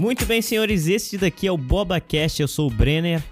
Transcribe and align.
Muito 0.00 0.24
bem, 0.24 0.40
senhores, 0.40 0.86
esse 0.86 1.18
daqui 1.18 1.46
é 1.46 1.52
o 1.52 1.58
BobaCast, 1.58 2.40
eu 2.40 2.48
sou 2.48 2.68
o 2.68 2.70
Brenner 2.70 3.22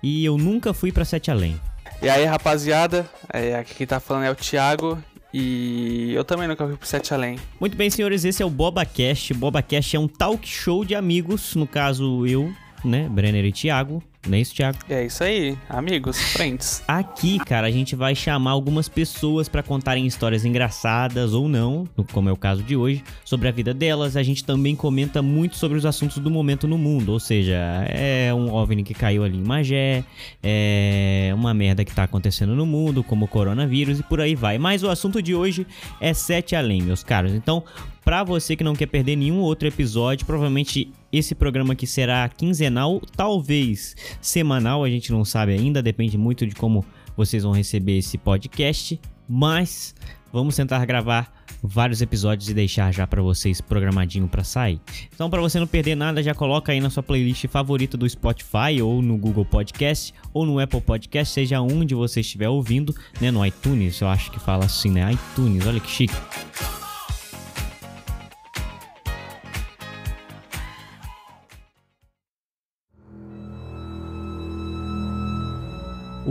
e 0.00 0.24
eu 0.24 0.38
nunca 0.38 0.72
fui 0.72 0.92
pra 0.92 1.04
Sete 1.04 1.32
Além. 1.32 1.60
E 2.00 2.08
aí, 2.08 2.24
rapaziada, 2.24 3.10
é, 3.32 3.56
aqui 3.56 3.74
quem 3.74 3.84
tá 3.88 3.98
falando 3.98 4.26
é 4.26 4.30
o 4.30 4.34
Thiago 4.36 5.02
e 5.34 6.12
eu 6.14 6.22
também 6.22 6.46
nunca 6.46 6.64
fui 6.64 6.76
pro 6.76 6.86
Sete 6.86 7.12
Além. 7.12 7.40
Muito 7.58 7.76
bem, 7.76 7.90
senhores, 7.90 8.24
esse 8.24 8.40
é 8.40 8.46
o 8.46 8.50
BobaCast. 8.50 9.34
BobaCast 9.34 9.96
é 9.96 9.98
um 9.98 10.06
talk 10.06 10.46
show 10.46 10.84
de 10.84 10.94
amigos, 10.94 11.56
no 11.56 11.66
caso 11.66 12.24
eu, 12.24 12.54
né, 12.84 13.08
Brenner 13.08 13.44
e 13.44 13.50
Thiago. 13.50 14.00
Não 14.26 14.38
é 14.38 14.40
isso, 14.40 14.54
Thiago? 14.54 14.78
É 14.88 15.04
isso 15.04 15.24
aí, 15.24 15.58
amigos, 15.68 16.16
friends. 16.32 16.84
Aqui, 16.86 17.40
cara, 17.40 17.66
a 17.66 17.70
gente 17.72 17.96
vai 17.96 18.14
chamar 18.14 18.52
algumas 18.52 18.88
pessoas 18.88 19.48
para 19.48 19.64
contarem 19.64 20.06
histórias 20.06 20.44
engraçadas 20.44 21.34
ou 21.34 21.48
não, 21.48 21.88
como 22.12 22.28
é 22.28 22.32
o 22.32 22.36
caso 22.36 22.62
de 22.62 22.76
hoje, 22.76 23.02
sobre 23.24 23.48
a 23.48 23.50
vida 23.50 23.74
delas. 23.74 24.16
A 24.16 24.22
gente 24.22 24.44
também 24.44 24.76
comenta 24.76 25.20
muito 25.20 25.56
sobre 25.56 25.76
os 25.76 25.84
assuntos 25.84 26.18
do 26.18 26.30
momento 26.30 26.68
no 26.68 26.78
mundo, 26.78 27.10
ou 27.10 27.18
seja, 27.18 27.56
é 27.88 28.32
um 28.32 28.54
OVNI 28.54 28.84
que 28.84 28.94
caiu 28.94 29.24
ali 29.24 29.38
em 29.38 29.42
Magé, 29.42 30.04
é 30.40 31.32
uma 31.34 31.52
merda 31.52 31.84
que 31.84 31.92
tá 31.92 32.04
acontecendo 32.04 32.54
no 32.54 32.64
mundo, 32.64 33.02
como 33.02 33.24
o 33.24 33.28
coronavírus 33.28 33.98
e 33.98 34.02
por 34.04 34.20
aí 34.20 34.36
vai. 34.36 34.56
Mas 34.56 34.84
o 34.84 34.88
assunto 34.88 35.20
de 35.20 35.34
hoje 35.34 35.66
é 36.00 36.14
Sete 36.14 36.54
Além, 36.54 36.80
meus 36.80 37.02
caros. 37.02 37.32
Então, 37.32 37.64
para 38.04 38.22
você 38.22 38.54
que 38.54 38.62
não 38.62 38.76
quer 38.76 38.86
perder 38.86 39.16
nenhum 39.16 39.40
outro 39.40 39.66
episódio, 39.66 40.24
provavelmente 40.26 40.92
esse 41.12 41.34
programa 41.34 41.74
aqui 41.74 41.86
será 41.86 42.28
quinzenal, 42.28 43.00
talvez 43.14 43.94
semanal, 44.20 44.82
a 44.82 44.88
gente 44.88 45.12
não 45.12 45.24
sabe 45.24 45.52
ainda, 45.52 45.82
depende 45.82 46.16
muito 46.16 46.46
de 46.46 46.54
como 46.54 46.84
vocês 47.16 47.42
vão 47.42 47.52
receber 47.52 47.98
esse 47.98 48.16
podcast, 48.16 48.98
mas 49.28 49.94
vamos 50.32 50.56
tentar 50.56 50.84
gravar 50.86 51.30
vários 51.62 52.02
episódios 52.02 52.48
e 52.48 52.54
deixar 52.54 52.92
já 52.92 53.06
para 53.06 53.22
vocês 53.22 53.60
programadinho 53.60 54.26
para 54.26 54.42
sair. 54.42 54.80
Então, 55.14 55.30
para 55.30 55.40
você 55.40 55.60
não 55.60 55.66
perder 55.66 55.94
nada, 55.94 56.22
já 56.22 56.34
coloca 56.34 56.72
aí 56.72 56.80
na 56.80 56.90
sua 56.90 57.02
playlist 57.02 57.46
favorita 57.46 57.96
do 57.96 58.08
Spotify 58.08 58.82
ou 58.82 59.00
no 59.00 59.16
Google 59.16 59.44
Podcast 59.44 60.12
ou 60.32 60.44
no 60.44 60.58
Apple 60.58 60.80
Podcast, 60.80 61.32
seja 61.32 61.60
onde 61.60 61.94
você 61.94 62.20
estiver 62.20 62.48
ouvindo, 62.48 62.94
né, 63.20 63.30
no 63.30 63.44
iTunes, 63.46 64.00
eu 64.00 64.08
acho 64.08 64.30
que 64.32 64.40
fala 64.40 64.64
assim, 64.64 64.90
né? 64.90 65.12
iTunes, 65.12 65.66
olha 65.66 65.78
que 65.78 65.90
chique. 65.90 66.81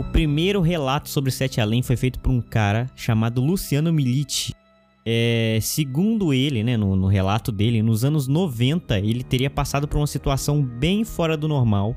O 0.02 0.04
primeiro 0.12 0.60
relato 0.60 1.08
sobre 1.08 1.30
Sete 1.30 1.60
Além 1.60 1.80
foi 1.80 1.94
feito 1.94 2.18
por 2.18 2.32
um 2.32 2.40
cara 2.40 2.90
chamado 2.96 3.40
Luciano 3.40 3.92
Milite. 3.92 4.52
É, 5.06 5.60
segundo 5.62 6.34
ele, 6.34 6.64
né, 6.64 6.76
no, 6.76 6.96
no, 6.96 7.06
relato 7.06 7.52
dele, 7.52 7.82
nos 7.82 8.04
anos 8.04 8.26
90 8.26 8.98
ele 8.98 9.22
teria 9.22 9.48
passado 9.48 9.86
por 9.86 9.98
uma 9.98 10.06
situação 10.08 10.60
bem 10.60 11.04
fora 11.04 11.36
do 11.36 11.46
normal. 11.46 11.96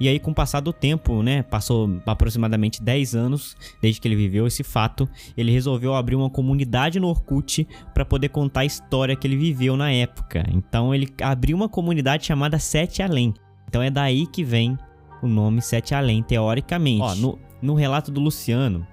E 0.00 0.08
aí, 0.08 0.18
com 0.18 0.30
o 0.30 0.34
passar 0.34 0.60
do 0.60 0.72
tempo, 0.72 1.22
né, 1.22 1.42
passou 1.42 2.00
aproximadamente 2.06 2.82
10 2.82 3.14
anos 3.14 3.54
desde 3.82 4.00
que 4.00 4.08
ele 4.08 4.16
viveu 4.16 4.46
esse 4.46 4.64
fato, 4.64 5.06
ele 5.36 5.52
resolveu 5.52 5.94
abrir 5.94 6.16
uma 6.16 6.30
comunidade 6.30 6.98
no 6.98 7.08
Orkut 7.08 7.68
para 7.92 8.04
poder 8.04 8.30
contar 8.30 8.60
a 8.60 8.64
história 8.64 9.14
que 9.14 9.26
ele 9.26 9.36
viveu 9.36 9.76
na 9.76 9.92
época. 9.92 10.42
Então, 10.50 10.94
ele 10.94 11.12
abriu 11.20 11.54
uma 11.54 11.68
comunidade 11.68 12.24
chamada 12.24 12.58
Sete 12.58 13.02
Além. 13.02 13.34
Então, 13.68 13.82
é 13.82 13.90
daí 13.90 14.26
que 14.26 14.42
vem 14.42 14.78
o 15.22 15.28
nome 15.28 15.62
Sete 15.62 15.94
Além, 15.94 16.22
teoricamente. 16.22 17.00
Ó, 17.00 17.14
no, 17.14 17.38
no 17.60 17.74
relato 17.74 18.10
do 18.10 18.20
Luciano, 18.20 18.86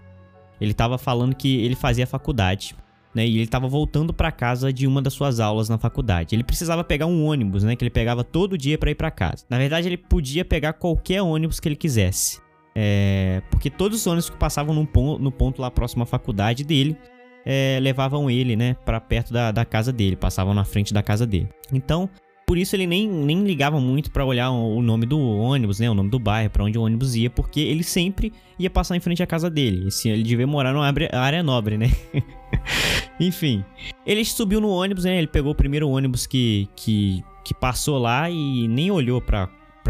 ele 0.61 0.71
estava 0.71 0.97
falando 0.97 1.35
que 1.35 1.63
ele 1.63 1.75
fazia 1.75 2.05
faculdade, 2.05 2.75
né? 3.13 3.25
E 3.25 3.35
ele 3.35 3.43
estava 3.43 3.67
voltando 3.67 4.13
para 4.13 4.31
casa 4.31 4.71
de 4.71 4.85
uma 4.85 5.01
das 5.01 5.13
suas 5.13 5.39
aulas 5.39 5.67
na 5.67 5.77
faculdade. 5.77 6.35
Ele 6.35 6.43
precisava 6.43 6.83
pegar 6.83 7.07
um 7.07 7.25
ônibus, 7.25 7.63
né? 7.63 7.75
Que 7.75 7.83
ele 7.83 7.89
pegava 7.89 8.23
todo 8.23 8.57
dia 8.57 8.77
para 8.77 8.91
ir 8.91 8.95
para 8.95 9.09
casa. 9.09 9.45
Na 9.49 9.57
verdade, 9.57 9.87
ele 9.87 9.97
podia 9.97 10.45
pegar 10.45 10.73
qualquer 10.73 11.21
ônibus 11.21 11.59
que 11.59 11.67
ele 11.67 11.75
quisesse. 11.75 12.39
É, 12.75 13.41
porque 13.49 13.69
todos 13.69 13.99
os 13.99 14.07
ônibus 14.07 14.29
que 14.29 14.37
passavam 14.37 14.73
no 14.75 14.85
ponto, 14.85 15.21
no 15.21 15.31
ponto 15.31 15.61
lá 15.61 15.71
próximo 15.71 16.03
à 16.03 16.05
faculdade 16.05 16.63
dele 16.63 16.95
é, 17.45 17.79
levavam 17.81 18.29
ele, 18.29 18.55
né, 18.55 18.75
para 18.85 18.99
perto 18.99 19.33
da, 19.33 19.51
da 19.51 19.65
casa 19.65 19.91
dele, 19.91 20.15
passavam 20.15 20.53
na 20.53 20.63
frente 20.63 20.93
da 20.93 21.01
casa 21.01 21.25
dele. 21.25 21.49
Então, 21.73 22.09
por 22.49 22.57
isso 22.57 22.75
ele 22.75 22.87
nem, 22.87 23.07
nem 23.07 23.43
ligava 23.43 23.79
muito 23.79 24.09
para 24.09 24.25
olhar 24.25 24.49
o 24.49 24.81
nome 24.81 25.05
do 25.05 25.19
ônibus, 25.19 25.79
né? 25.79 25.87
O 25.87 25.93
nome 25.93 26.09
do 26.09 26.17
bairro, 26.17 26.49
para 26.49 26.63
onde 26.63 26.79
o 26.79 26.81
ônibus 26.81 27.13
ia, 27.13 27.29
porque 27.29 27.59
ele 27.59 27.83
sempre 27.83 28.33
ia 28.57 28.71
passar 28.71 28.95
em 28.95 28.99
frente 28.99 29.21
à 29.21 29.27
casa 29.27 29.51
dele. 29.51 29.89
Esse, 29.89 30.09
ele 30.09 30.23
devia 30.23 30.47
morar 30.47 30.73
numa 30.73 30.91
área 31.13 31.43
nobre, 31.43 31.77
né? 31.77 31.91
Enfim. 33.19 33.63
Ele 34.03 34.25
subiu 34.25 34.59
no 34.59 34.69
ônibus, 34.69 35.03
né? 35.03 35.15
Ele 35.19 35.27
pegou 35.27 35.51
o 35.51 35.55
primeiro 35.55 35.87
ônibus 35.87 36.25
que, 36.25 36.67
que, 36.75 37.23
que 37.45 37.53
passou 37.53 37.99
lá 37.99 38.27
e 38.31 38.67
nem 38.67 38.89
olhou 38.89 39.21
para 39.21 39.47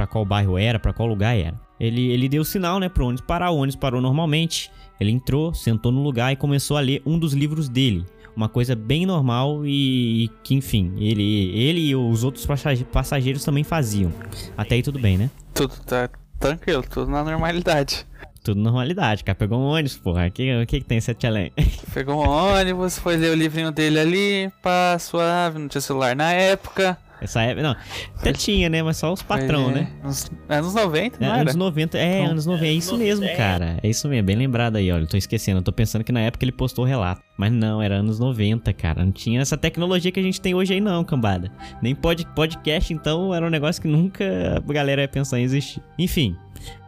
qual 0.09 0.25
bairro 0.25 0.57
era, 0.57 0.77
para 0.77 0.91
qual 0.91 1.07
lugar 1.07 1.37
era. 1.37 1.55
Ele, 1.79 2.11
ele 2.11 2.27
deu 2.27 2.43
sinal, 2.43 2.77
né, 2.77 2.89
pro 2.89 3.05
ônibus 3.05 3.25
parar. 3.25 3.51
O 3.51 3.55
ônibus 3.55 3.77
parou 3.77 4.01
normalmente. 4.01 4.69
Ele 4.99 5.11
entrou, 5.11 5.53
sentou 5.53 5.93
no 5.93 6.03
lugar 6.03 6.33
e 6.33 6.35
começou 6.35 6.75
a 6.75 6.81
ler 6.81 7.01
um 7.05 7.17
dos 7.17 7.31
livros 7.31 7.69
dele 7.69 8.03
uma 8.39 8.47
coisa 8.47 8.73
bem 8.73 9.05
normal 9.05 9.65
e, 9.65 10.23
e 10.23 10.27
que, 10.41 10.55
enfim, 10.55 10.93
ele, 10.97 11.51
ele 11.53 11.81
e 11.89 11.95
os 11.95 12.23
outros 12.23 12.47
passageiros 12.89 13.43
também 13.43 13.65
faziam. 13.65 14.13
Até 14.55 14.75
aí 14.75 14.81
tudo 14.81 14.97
bem, 14.97 15.17
né? 15.17 15.29
Tudo 15.53 15.75
tá 15.85 16.09
tranquilo, 16.39 16.81
tudo 16.89 17.11
na 17.11 17.21
normalidade. 17.21 18.07
Tudo 18.41 18.61
normalidade, 18.61 19.25
cara. 19.25 19.35
Pegou 19.35 19.59
um 19.59 19.65
ônibus, 19.65 19.97
porra. 19.97 20.27
O 20.27 20.31
que, 20.31 20.65
que, 20.65 20.79
que 20.79 20.85
tem 20.85 21.01
sete 21.01 21.27
além? 21.27 21.51
Pegou 21.93 22.15
um 22.15 22.29
ônibus, 22.29 22.97
foi 22.97 23.17
ler 23.17 23.31
o 23.31 23.35
livrinho 23.35 23.73
dele 23.73 23.99
ali, 23.99 24.51
pá, 24.63 24.97
suave, 24.97 25.59
não 25.59 25.67
tinha 25.67 25.81
celular 25.81 26.15
na 26.15 26.31
época. 26.31 26.97
Essa 27.21 27.41
época, 27.41 27.63
não. 27.63 27.75
Até 28.17 28.31
tinha, 28.33 28.69
né? 28.69 28.81
Mas 28.81 28.97
só 28.97 29.11
os 29.11 29.21
patrão, 29.21 29.69
é, 29.71 29.73
né? 29.73 29.91
Nos, 30.03 30.29
anos 30.47 30.73
90, 30.73 31.23
é, 31.23 31.27
Anos 31.29 31.55
90, 31.55 31.97
é, 31.97 32.25
anos 32.25 32.45
90. 32.45 32.65
É 32.65 32.71
isso 32.71 32.97
mesmo, 32.97 33.25
cara. 33.35 33.77
É 33.83 33.89
isso 33.89 34.07
mesmo, 34.07 34.25
bem 34.25 34.35
lembrado 34.35 34.77
aí, 34.77 34.91
olha. 34.91 35.05
Tô 35.05 35.17
esquecendo. 35.17 35.59
Eu 35.59 35.63
tô 35.63 35.71
pensando 35.71 36.03
que 36.03 36.11
na 36.11 36.21
época 36.21 36.45
ele 36.45 36.51
postou 36.51 36.85
o 36.85 36.87
relato. 36.87 37.21
Mas 37.37 37.51
não, 37.51 37.81
era 37.81 37.95
anos 37.95 38.19
90, 38.19 38.71
cara. 38.73 39.03
Não 39.03 39.11
tinha 39.11 39.41
essa 39.41 39.57
tecnologia 39.57 40.11
que 40.11 40.19
a 40.19 40.23
gente 40.23 40.39
tem 40.39 40.53
hoje 40.53 40.73
aí, 40.73 40.81
não, 40.81 41.03
cambada. 41.03 41.51
Nem 41.81 41.95
pod, 41.95 42.25
podcast, 42.35 42.93
então, 42.93 43.33
era 43.33 43.45
um 43.45 43.49
negócio 43.49 43.81
que 43.81 43.87
nunca 43.87 44.25
a 44.57 44.73
galera 44.73 45.01
ia 45.01 45.07
pensar 45.07 45.39
em 45.39 45.43
existir. 45.43 45.81
Enfim, 45.97 46.35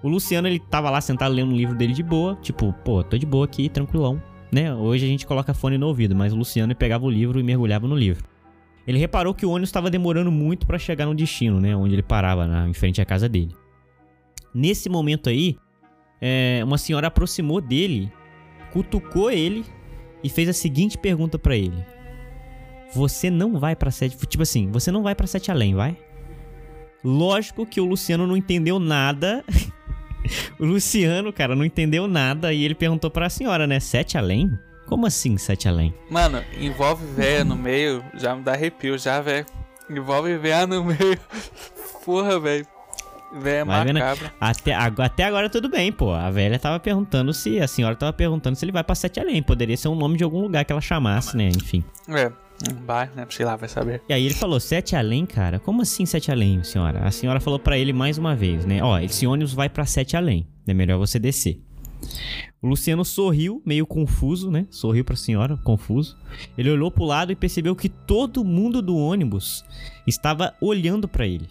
o 0.04 0.10
Luciano, 0.10 0.48
ele 0.48 0.60
tava 0.60 0.90
lá 0.90 1.02
sentado 1.02 1.34
lendo 1.34 1.52
um 1.52 1.56
livro 1.56 1.76
dele 1.76 1.94
de 1.94 2.04
boa. 2.04 2.38
Tipo, 2.42 2.74
pô, 2.84 3.04
tô 3.04 3.18
de 3.18 3.26
boa 3.26 3.46
aqui, 3.46 3.70
tranquilão. 3.70 4.22
Né? 4.52 4.74
Hoje 4.74 5.06
a 5.06 5.08
gente 5.08 5.26
coloca 5.26 5.54
fone 5.54 5.78
no 5.78 5.88
ouvido, 5.88 6.14
mas 6.14 6.34
o 6.34 6.36
Luciano 6.36 6.76
pegava 6.76 7.06
o 7.06 7.10
livro 7.10 7.40
e 7.40 7.44
mergulhava 7.44 7.88
no 7.88 7.96
livro. 7.96 8.31
Ele 8.86 8.98
reparou 8.98 9.34
que 9.34 9.46
o 9.46 9.50
ônibus 9.50 9.70
estava 9.70 9.90
demorando 9.90 10.32
muito 10.32 10.66
para 10.66 10.80
chegar 10.80 11.06
no 11.06 11.14
destino, 11.14 11.60
né? 11.60 11.76
Onde 11.76 11.96
ele 11.96 12.04
parava, 12.04 12.48
na, 12.48 12.68
em 12.68 12.74
frente 12.74 13.02
à 13.02 13.06
casa 13.06 13.30
dele. 13.30 13.56
Nesse 14.54 14.90
momento 14.90 15.30
aí, 15.30 15.58
é, 16.20 16.62
uma 16.64 16.78
senhora 16.78 17.08
aproximou 17.08 17.62
dele, 17.62 18.12
cutucou 18.72 19.32
ele 19.32 19.64
e 20.24 20.30
fez 20.30 20.50
a 20.50 20.54
seguinte 20.54 20.98
pergunta 20.98 21.38
para 21.38 21.56
ele: 21.56 21.86
Você 22.94 23.30
não 23.30 23.60
vai 23.60 23.76
para 23.76 23.92
sete? 23.92 24.18
Tipo 24.28 24.44
assim, 24.44 24.70
você 24.72 24.92
não 24.92 25.04
vai 25.04 25.16
para 25.16 25.28
sete 25.28 25.52
além, 25.52 25.76
vai? 25.76 25.98
Lógico 27.04 27.66
que 27.66 27.82
o 27.82 27.86
Luciano 27.86 28.28
não 28.28 28.38
entendeu 28.38 28.80
nada. 28.80 29.44
o 30.60 30.66
Luciano, 30.66 31.32
cara, 31.32 31.56
não 31.56 31.66
entendeu 31.66 32.08
nada 32.08 32.54
e 32.54 32.64
ele 32.64 32.76
perguntou 32.76 33.10
para 33.10 33.28
a 33.28 33.30
senhora, 33.30 33.66
né? 33.66 33.80
Sete 33.80 34.18
além? 34.18 34.52
Como 34.92 35.08
assim, 35.08 35.38
Sete 35.38 35.70
Além? 35.70 35.94
Mano, 36.10 36.44
envolve 36.60 37.06
véia 37.16 37.46
no 37.46 37.56
meio, 37.56 38.04
já 38.14 38.36
me 38.36 38.44
dá 38.44 38.52
arrepio, 38.52 38.98
já, 38.98 39.22
velho. 39.22 39.46
Envolve 39.90 40.38
véia 40.38 40.68
no 40.68 40.84
meio. 40.84 41.18
Porra, 42.04 42.38
velho. 42.38 42.68
Véia 43.40 43.64
macabra. 43.64 44.34
Até, 44.38 44.74
até 44.76 45.24
agora 45.24 45.50
tudo 45.50 45.70
bem, 45.70 45.94
pô. 45.94 46.12
A 46.12 46.30
velha 46.30 46.60
tava 46.60 46.78
perguntando 46.78 47.34
se. 47.34 47.58
A 47.62 47.70
senhora 47.70 47.96
tava 47.96 48.12
perguntando 48.12 48.58
se 48.58 48.66
ele 48.66 48.74
vai 48.74 48.84
pra 48.84 48.94
Sete 48.94 49.22
Além. 49.22 49.42
Poderia 49.42 49.78
ser 49.78 49.88
um 49.88 49.96
nome 49.96 50.18
de 50.18 50.26
algum 50.26 50.42
lugar 50.42 50.66
que 50.66 50.74
ela 50.74 50.82
chamasse, 50.82 51.38
né? 51.38 51.48
Enfim. 51.48 51.82
É. 52.10 52.30
Vai, 52.86 53.10
né? 53.16 53.26
Sei 53.30 53.46
lá, 53.46 53.56
vai 53.56 53.70
saber. 53.70 54.02
E 54.10 54.14
aí 54.14 54.26
ele 54.26 54.36
falou, 54.36 54.60
Sete 54.60 54.98
Além, 54.98 55.26
cara? 55.26 55.58
Como 55.58 55.84
assim 55.84 56.06
Sete 56.06 56.32
Além, 56.32 56.62
senhora? 56.66 57.08
A 57.08 57.12
senhora 57.12 57.40
falou 57.40 57.58
para 57.58 57.78
ele 57.78 57.94
mais 57.94 58.18
uma 58.18 58.36
vez, 58.36 58.66
né? 58.66 58.84
Ó, 58.84 59.00
esse 59.00 59.26
ônibus 59.26 59.54
vai 59.54 59.70
para 59.70 59.86
Sete 59.86 60.18
Além. 60.18 60.46
É 60.68 60.74
melhor 60.74 60.98
você 60.98 61.18
descer. 61.18 61.62
O 62.62 62.68
Luciano 62.68 63.04
sorriu, 63.04 63.62
meio 63.66 63.86
confuso, 63.86 64.52
né? 64.52 64.68
Sorriu 64.70 65.04
para 65.04 65.16
a 65.16 65.18
senhora, 65.18 65.58
confuso. 65.58 66.18
Ele 66.58 66.70
olhou 66.70 66.92
para 66.92 67.04
o 67.04 67.08
lado 67.08 67.32
e 67.32 67.36
percebeu 67.36 67.76
que 67.76 67.90
todo 67.90 68.46
mundo 68.46 68.82
do 68.82 68.96
ônibus 68.96 69.66
estava 70.06 70.54
olhando 70.62 71.08
para 71.08 71.26
ele. 71.26 71.48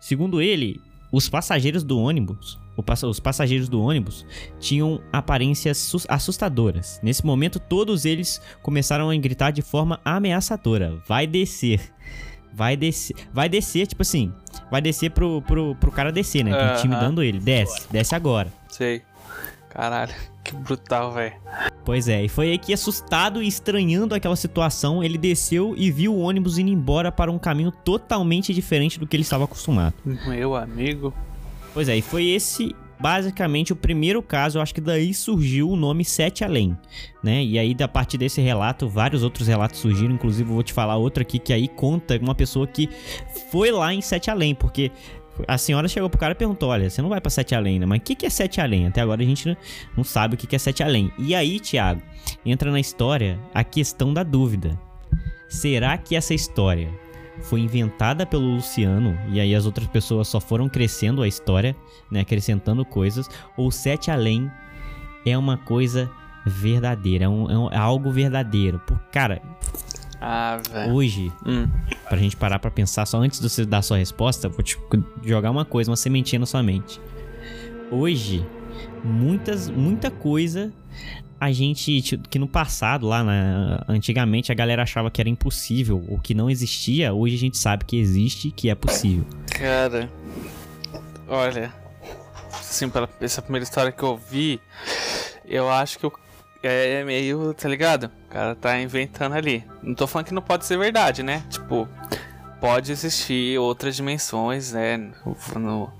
Segundo 0.00 0.40
ele, 0.40 0.80
os 1.12 1.28
passageiros 1.28 1.84
do 1.84 1.98
ônibus, 1.98 2.58
os 3.06 3.20
passageiros 3.20 3.68
do 3.68 3.82
ônibus 3.82 4.24
tinham 4.58 5.00
aparências 5.12 5.94
assustadoras. 6.08 6.98
Nesse 7.02 7.24
momento, 7.26 7.60
todos 7.60 8.06
eles 8.06 8.40
começaram 8.62 9.10
a 9.10 9.16
gritar 9.16 9.50
de 9.50 9.60
forma 9.60 10.00
ameaçadora: 10.04 10.96
"Vai 11.06 11.26
descer!" 11.26 11.92
Vai 12.52 12.76
descer, 12.76 13.14
vai 13.32 13.48
descer, 13.48 13.86
tipo 13.86 14.02
assim, 14.02 14.32
vai 14.72 14.80
descer 14.80 15.12
pro, 15.12 15.40
pro, 15.42 15.76
pro 15.76 15.92
cara 15.92 16.10
descer, 16.10 16.44
né? 16.44 16.50
Intimidando 16.74 17.22
ele. 17.22 17.38
Desce, 17.38 17.86
desce 17.92 18.12
agora. 18.12 18.52
Sei. 18.68 19.02
Caralho, 19.70 20.12
que 20.44 20.54
brutal, 20.54 21.12
velho. 21.12 21.34
Pois 21.84 22.08
é, 22.08 22.24
e 22.24 22.28
foi 22.28 22.50
aí 22.50 22.58
que, 22.58 22.74
assustado 22.74 23.42
e 23.42 23.48
estranhando 23.48 24.14
aquela 24.14 24.36
situação, 24.36 25.02
ele 25.02 25.16
desceu 25.16 25.74
e 25.76 25.90
viu 25.90 26.14
o 26.14 26.20
ônibus 26.20 26.58
indo 26.58 26.70
embora 26.70 27.10
para 27.10 27.30
um 27.30 27.38
caminho 27.38 27.70
totalmente 27.70 28.52
diferente 28.52 28.98
do 28.98 29.06
que 29.06 29.16
ele 29.16 29.22
estava 29.22 29.44
acostumado. 29.44 29.94
Meu 30.04 30.54
amigo. 30.54 31.14
Pois 31.72 31.88
é, 31.88 31.96
e 31.96 32.02
foi 32.02 32.26
esse 32.26 32.74
basicamente 33.00 33.72
o 33.72 33.76
primeiro 33.76 34.22
caso, 34.22 34.58
eu 34.58 34.62
acho 34.62 34.74
que 34.74 34.80
daí 34.80 35.14
surgiu 35.14 35.70
o 35.70 35.76
nome 35.76 36.04
Sete 36.04 36.44
Além, 36.44 36.76
né? 37.22 37.42
E 37.42 37.58
aí, 37.58 37.74
a 37.80 37.88
partir 37.88 38.18
desse 38.18 38.42
relato, 38.42 38.86
vários 38.88 39.22
outros 39.22 39.48
relatos 39.48 39.80
surgiram, 39.80 40.14
inclusive 40.14 40.48
eu 40.48 40.54
vou 40.54 40.62
te 40.62 40.72
falar 40.72 40.96
outro 40.96 41.22
aqui 41.22 41.38
que 41.38 41.52
aí 41.52 41.66
conta 41.66 42.18
uma 42.18 42.34
pessoa 42.34 42.66
que 42.66 42.90
foi 43.50 43.70
lá 43.70 43.94
em 43.94 44.02
Sete 44.02 44.30
Além, 44.30 44.54
porque 44.54 44.92
a 45.46 45.58
senhora 45.58 45.88
chegou 45.88 46.08
pro 46.08 46.18
cara 46.18 46.32
e 46.32 46.36
perguntou: 46.36 46.68
Olha, 46.70 46.88
você 46.88 47.02
não 47.02 47.08
vai 47.08 47.20
pra 47.20 47.30
Sete 47.30 47.54
Além, 47.54 47.78
né? 47.78 47.86
Mas 47.86 47.98
o 47.98 48.02
que, 48.02 48.14
que 48.14 48.26
é 48.26 48.30
Sete 48.30 48.60
Além? 48.60 48.86
Até 48.86 49.00
agora 49.00 49.22
a 49.22 49.26
gente 49.26 49.56
não 49.96 50.04
sabe 50.04 50.34
o 50.34 50.38
que, 50.38 50.46
que 50.46 50.56
é 50.56 50.58
Sete 50.58 50.82
Além. 50.82 51.12
E 51.18 51.34
aí, 51.34 51.58
Tiago, 51.60 52.02
entra 52.44 52.70
na 52.70 52.80
história 52.80 53.38
a 53.54 53.64
questão 53.64 54.12
da 54.12 54.22
dúvida. 54.22 54.78
Será 55.48 55.98
que 55.98 56.14
essa 56.14 56.32
história 56.32 56.88
foi 57.42 57.60
inventada 57.60 58.26
pelo 58.26 58.54
Luciano 58.54 59.18
e 59.32 59.40
aí 59.40 59.54
as 59.54 59.66
outras 59.66 59.88
pessoas 59.88 60.28
só 60.28 60.40
foram 60.40 60.68
crescendo 60.68 61.22
a 61.22 61.28
história, 61.28 61.74
né, 62.10 62.20
acrescentando 62.20 62.84
coisas, 62.84 63.28
ou 63.56 63.70
Sete 63.70 64.10
Além 64.10 64.50
é 65.24 65.36
uma 65.36 65.56
coisa 65.56 66.10
verdadeira, 66.46 67.24
é, 67.24 67.28
um, 67.28 67.70
é, 67.70 67.76
algo 67.76 68.10
verdadeiro. 68.10 68.78
Por, 68.80 68.98
cara, 69.12 69.42
ah, 70.20 70.60
hoje, 70.90 71.32
hum. 71.46 71.66
pra 72.08 72.18
gente 72.18 72.36
parar 72.36 72.58
pra 72.58 72.70
pensar, 72.70 73.06
só 73.06 73.18
antes 73.18 73.40
de 73.40 73.48
você 73.48 73.64
dar 73.64 73.82
sua 73.82 73.96
resposta, 73.96 74.48
vou 74.48 74.62
te 74.62 74.78
jogar 75.24 75.50
uma 75.50 75.64
coisa, 75.64 75.90
uma 75.90 75.96
sementinha 75.96 76.38
na 76.38 76.46
sua 76.46 76.62
mente. 76.62 77.00
Hoje, 77.90 78.44
muitas, 79.02 79.68
muita 79.68 80.10
coisa 80.10 80.72
a 81.40 81.50
gente 81.50 82.20
que 82.28 82.38
no 82.38 82.46
passado 82.46 83.08
lá 83.08 83.24
na, 83.24 83.82
antigamente 83.88 84.52
a 84.52 84.54
galera 84.54 84.82
achava 84.82 85.10
que 85.10 85.22
era 85.22 85.30
impossível 85.30 86.04
ou 86.06 86.18
que 86.18 86.34
não 86.34 86.50
existia 86.50 87.14
hoje 87.14 87.34
a 87.34 87.38
gente 87.38 87.56
sabe 87.56 87.86
que 87.86 87.98
existe 87.98 88.50
que 88.50 88.68
é 88.68 88.74
possível 88.74 89.24
cara 89.48 90.10
olha 91.26 91.72
assim 92.52 92.90
pela 92.90 93.08
essa 93.22 93.40
primeira 93.40 93.64
história 93.64 93.90
que 93.90 94.02
eu 94.02 94.18
vi 94.18 94.60
eu 95.46 95.70
acho 95.70 95.98
que 95.98 96.04
eu, 96.04 96.12
é 96.62 97.04
meio 97.04 97.54
tá 97.54 97.68
ligado 97.68 98.04
o 98.04 98.32
cara 98.32 98.54
tá 98.54 98.78
inventando 98.80 99.34
ali 99.34 99.64
não 99.82 99.94
tô 99.94 100.06
falando 100.06 100.26
que 100.26 100.34
não 100.34 100.42
pode 100.42 100.66
ser 100.66 100.78
verdade 100.78 101.22
né 101.22 101.42
tipo 101.48 101.88
pode 102.60 102.92
existir 102.92 103.58
outras 103.58 103.96
dimensões 103.96 104.72
né 104.72 104.96
no 105.56 105.90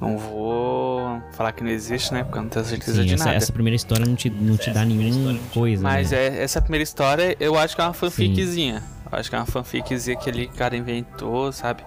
não 0.00 0.16
vou 0.16 1.20
falar 1.32 1.52
que 1.52 1.62
não 1.62 1.70
existe, 1.70 2.12
né? 2.12 2.22
Porque 2.22 2.38
eu 2.38 2.42
não 2.42 2.48
tenho 2.48 2.64
certeza 2.64 3.02
Sim, 3.02 3.08
de 3.08 3.14
essa, 3.14 3.24
nada. 3.24 3.36
Essa 3.36 3.52
primeira 3.52 3.74
história 3.74 4.06
não 4.06 4.14
te, 4.14 4.30
não 4.30 4.56
te 4.56 4.70
dá 4.70 4.84
nenhuma 4.84 5.38
coisa. 5.52 5.82
Mas 5.82 6.12
né? 6.12 6.18
é, 6.18 6.42
essa 6.42 6.60
primeira 6.60 6.82
história 6.82 7.36
eu 7.40 7.58
acho 7.58 7.74
que 7.74 7.80
é 7.80 7.84
uma 7.84 7.94
fanficzinha. 7.94 8.82
Eu 9.10 9.18
acho 9.18 9.28
que 9.28 9.34
é 9.34 9.38
uma 9.38 9.46
fanficzinha 9.46 10.16
que 10.16 10.28
aquele 10.28 10.46
cara 10.46 10.76
inventou, 10.76 11.50
sabe? 11.52 11.82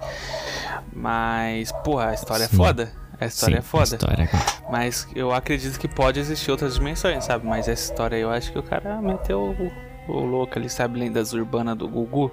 Mas, 0.94 1.72
porra, 1.84 2.10
a 2.10 2.14
história 2.14 2.44
é 2.44 2.48
Sim. 2.48 2.56
é 2.56 2.58
foda. 2.58 2.92
A 3.22 3.28
história 3.28 3.56
Sim, 3.56 3.60
é 3.60 3.62
foda. 3.62 3.96
História... 3.96 4.24
É 4.24 4.72
Mas 4.72 5.08
eu 5.16 5.32
acredito 5.32 5.80
que 5.80 5.88
pode 5.88 6.20
existir 6.20 6.52
outras 6.52 6.76
dimensões, 6.76 7.24
sabe? 7.24 7.46
Mas 7.46 7.68
essa 7.68 7.92
história 7.92 8.16
aí 8.16 8.22
eu 8.22 8.32
acho 8.32 8.52
que 8.52 8.60
o 8.60 8.64
cara 8.64 9.02
meteu 9.02 9.56
o, 10.10 10.12
o 10.12 10.26
louco 10.26 10.58
ali, 10.58 10.70
sabe? 10.70 11.00
Lendas 11.00 11.32
urbanas 11.32 11.78
do 11.78 11.88
Gugu. 11.88 12.32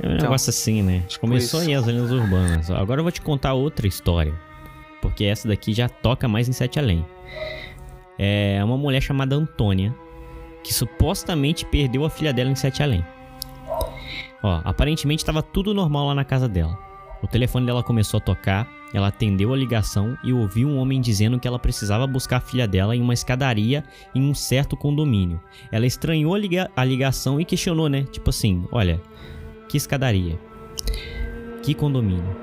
É 0.00 0.06
um 0.06 0.12
então, 0.12 0.24
negócio 0.24 0.50
assim, 0.50 0.80
né? 0.82 1.02
Tipo 1.08 1.26
Começou 1.26 1.60
aí 1.60 1.74
as 1.74 1.84
lendas 1.84 2.10
urbanas. 2.10 2.70
Agora 2.70 3.00
eu 3.00 3.04
vou 3.04 3.12
te 3.12 3.20
contar 3.20 3.52
outra 3.52 3.86
história 3.86 4.32
porque 5.02 5.24
essa 5.24 5.48
daqui 5.48 5.74
já 5.74 5.88
toca 5.88 6.28
mais 6.28 6.48
em 6.48 6.52
Sete 6.52 6.78
Além. 6.78 7.04
É 8.16 8.62
uma 8.64 8.78
mulher 8.78 9.02
chamada 9.02 9.34
Antônia, 9.34 9.94
que 10.62 10.72
supostamente 10.72 11.66
perdeu 11.66 12.04
a 12.04 12.10
filha 12.10 12.32
dela 12.32 12.48
em 12.48 12.54
Sete 12.54 12.82
Além. 12.82 13.04
Ó, 14.42 14.60
aparentemente 14.64 15.22
estava 15.22 15.42
tudo 15.42 15.74
normal 15.74 16.06
lá 16.06 16.14
na 16.14 16.24
casa 16.24 16.48
dela. 16.48 16.78
O 17.20 17.26
telefone 17.26 17.66
dela 17.66 17.82
começou 17.82 18.18
a 18.18 18.20
tocar, 18.20 18.68
ela 18.92 19.08
atendeu 19.08 19.52
a 19.52 19.56
ligação 19.56 20.16
e 20.22 20.32
ouviu 20.32 20.68
um 20.68 20.78
homem 20.78 21.00
dizendo 21.00 21.38
que 21.38 21.48
ela 21.48 21.58
precisava 21.58 22.06
buscar 22.06 22.38
a 22.38 22.40
filha 22.40 22.68
dela 22.68 22.94
em 22.94 23.00
uma 23.00 23.14
escadaria 23.14 23.84
em 24.14 24.22
um 24.22 24.34
certo 24.34 24.76
condomínio. 24.76 25.40
Ela 25.70 25.86
estranhou 25.86 26.34
a, 26.34 26.38
liga 26.38 26.70
a 26.76 26.84
ligação 26.84 27.40
e 27.40 27.44
questionou, 27.44 27.88
né? 27.88 28.04
Tipo 28.04 28.30
assim: 28.30 28.64
olha, 28.70 29.00
que 29.68 29.76
escadaria? 29.76 30.38
Que 31.62 31.74
condomínio? 31.74 32.36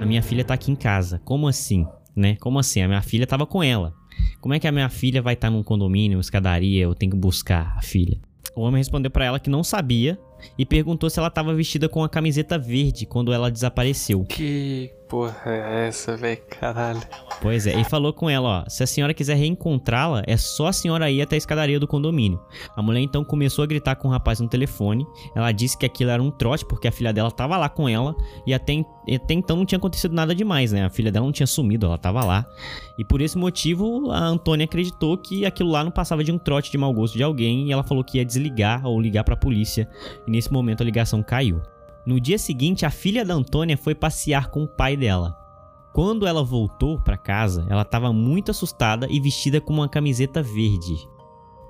A 0.00 0.06
minha 0.06 0.22
filha 0.22 0.44
tá 0.44 0.54
aqui 0.54 0.70
em 0.70 0.76
casa. 0.76 1.20
Como 1.24 1.48
assim? 1.48 1.86
Né? 2.14 2.36
Como 2.36 2.58
assim? 2.58 2.82
A 2.82 2.88
minha 2.88 3.02
filha 3.02 3.26
tava 3.26 3.46
com 3.46 3.62
ela. 3.62 3.94
Como 4.40 4.54
é 4.54 4.58
que 4.58 4.66
a 4.66 4.72
minha 4.72 4.88
filha 4.88 5.22
vai 5.22 5.34
estar 5.34 5.48
tá 5.48 5.50
num 5.50 5.62
condomínio, 5.62 6.20
escadaria, 6.20 6.82
eu 6.82 6.94
tenho 6.94 7.12
que 7.12 7.18
buscar 7.18 7.74
a 7.76 7.82
filha? 7.82 8.20
O 8.54 8.62
homem 8.62 8.78
respondeu 8.78 9.10
para 9.10 9.24
ela 9.24 9.40
que 9.40 9.48
não 9.48 9.62
sabia 9.62 10.18
e 10.56 10.66
perguntou 10.66 11.08
se 11.08 11.18
ela 11.18 11.28
estava 11.28 11.54
vestida 11.54 11.88
com 11.88 12.02
a 12.02 12.08
camiseta 12.08 12.58
verde 12.58 13.06
quando 13.06 13.32
ela 13.32 13.50
desapareceu. 13.50 14.24
Que 14.24 14.90
porra 15.08 15.34
é 15.46 15.88
essa, 15.88 16.16
velho? 16.16 16.38
Caralho. 16.60 17.00
Pois 17.40 17.66
é, 17.66 17.80
e 17.80 17.84
falou 17.84 18.12
com 18.12 18.28
ela, 18.28 18.64
ó, 18.64 18.68
se 18.68 18.82
a 18.82 18.86
senhora 18.86 19.14
quiser 19.14 19.34
reencontrá-la, 19.34 20.22
é 20.26 20.36
só 20.36 20.66
a 20.66 20.72
senhora 20.72 21.10
ir 21.10 21.22
até 21.22 21.36
a 21.36 21.38
escadaria 21.38 21.80
do 21.80 21.86
condomínio. 21.86 22.40
A 22.76 22.82
mulher 22.82 23.00
então 23.00 23.24
começou 23.24 23.62
a 23.62 23.66
gritar 23.66 23.96
com 23.96 24.08
o 24.08 24.10
rapaz 24.10 24.40
no 24.40 24.48
telefone. 24.48 25.06
Ela 25.34 25.50
disse 25.52 25.76
que 25.78 25.86
aquilo 25.86 26.10
era 26.10 26.22
um 26.22 26.30
trote 26.30 26.64
porque 26.64 26.88
a 26.88 26.92
filha 26.92 27.12
dela 27.12 27.28
estava 27.28 27.56
lá 27.56 27.68
com 27.68 27.88
ela 27.88 28.14
e 28.46 28.52
até, 28.52 28.84
até 29.14 29.34
então 29.34 29.56
não 29.56 29.64
tinha 29.64 29.78
acontecido 29.78 30.14
nada 30.14 30.34
demais, 30.34 30.72
né? 30.72 30.84
A 30.84 30.90
filha 30.90 31.10
dela 31.10 31.24
não 31.24 31.32
tinha 31.32 31.46
sumido, 31.46 31.86
ela 31.86 31.96
estava 31.96 32.24
lá. 32.24 32.44
E 32.98 33.04
por 33.04 33.20
esse 33.20 33.38
motivo, 33.38 34.10
a 34.10 34.20
Antônia 34.20 34.64
acreditou 34.64 35.16
que 35.16 35.46
aquilo 35.46 35.70
lá 35.70 35.82
não 35.82 35.90
passava 35.90 36.22
de 36.22 36.32
um 36.32 36.38
trote 36.38 36.70
de 36.70 36.76
mau 36.76 36.92
gosto 36.92 37.16
de 37.16 37.22
alguém 37.22 37.68
e 37.68 37.72
ela 37.72 37.82
falou 37.82 38.04
que 38.04 38.18
ia 38.18 38.24
desligar 38.24 38.84
ou 38.84 39.00
ligar 39.00 39.24
para 39.24 39.34
a 39.34 39.38
polícia. 39.38 39.88
E 40.26 40.30
nesse 40.30 40.52
momento 40.52 40.82
a 40.82 40.84
ligação 40.84 41.22
caiu. 41.22 41.62
No 42.08 42.18
dia 42.18 42.38
seguinte, 42.38 42.86
a 42.86 42.90
filha 42.90 43.22
da 43.22 43.34
Antônia 43.34 43.76
foi 43.76 43.94
passear 43.94 44.48
com 44.48 44.62
o 44.62 44.66
pai 44.66 44.96
dela. 44.96 45.36
Quando 45.92 46.26
ela 46.26 46.42
voltou 46.42 46.98
para 46.98 47.18
casa, 47.18 47.66
ela 47.68 47.82
estava 47.82 48.10
muito 48.14 48.50
assustada 48.50 49.06
e 49.10 49.20
vestida 49.20 49.60
com 49.60 49.74
uma 49.74 49.90
camiseta 49.90 50.42
verde. 50.42 50.96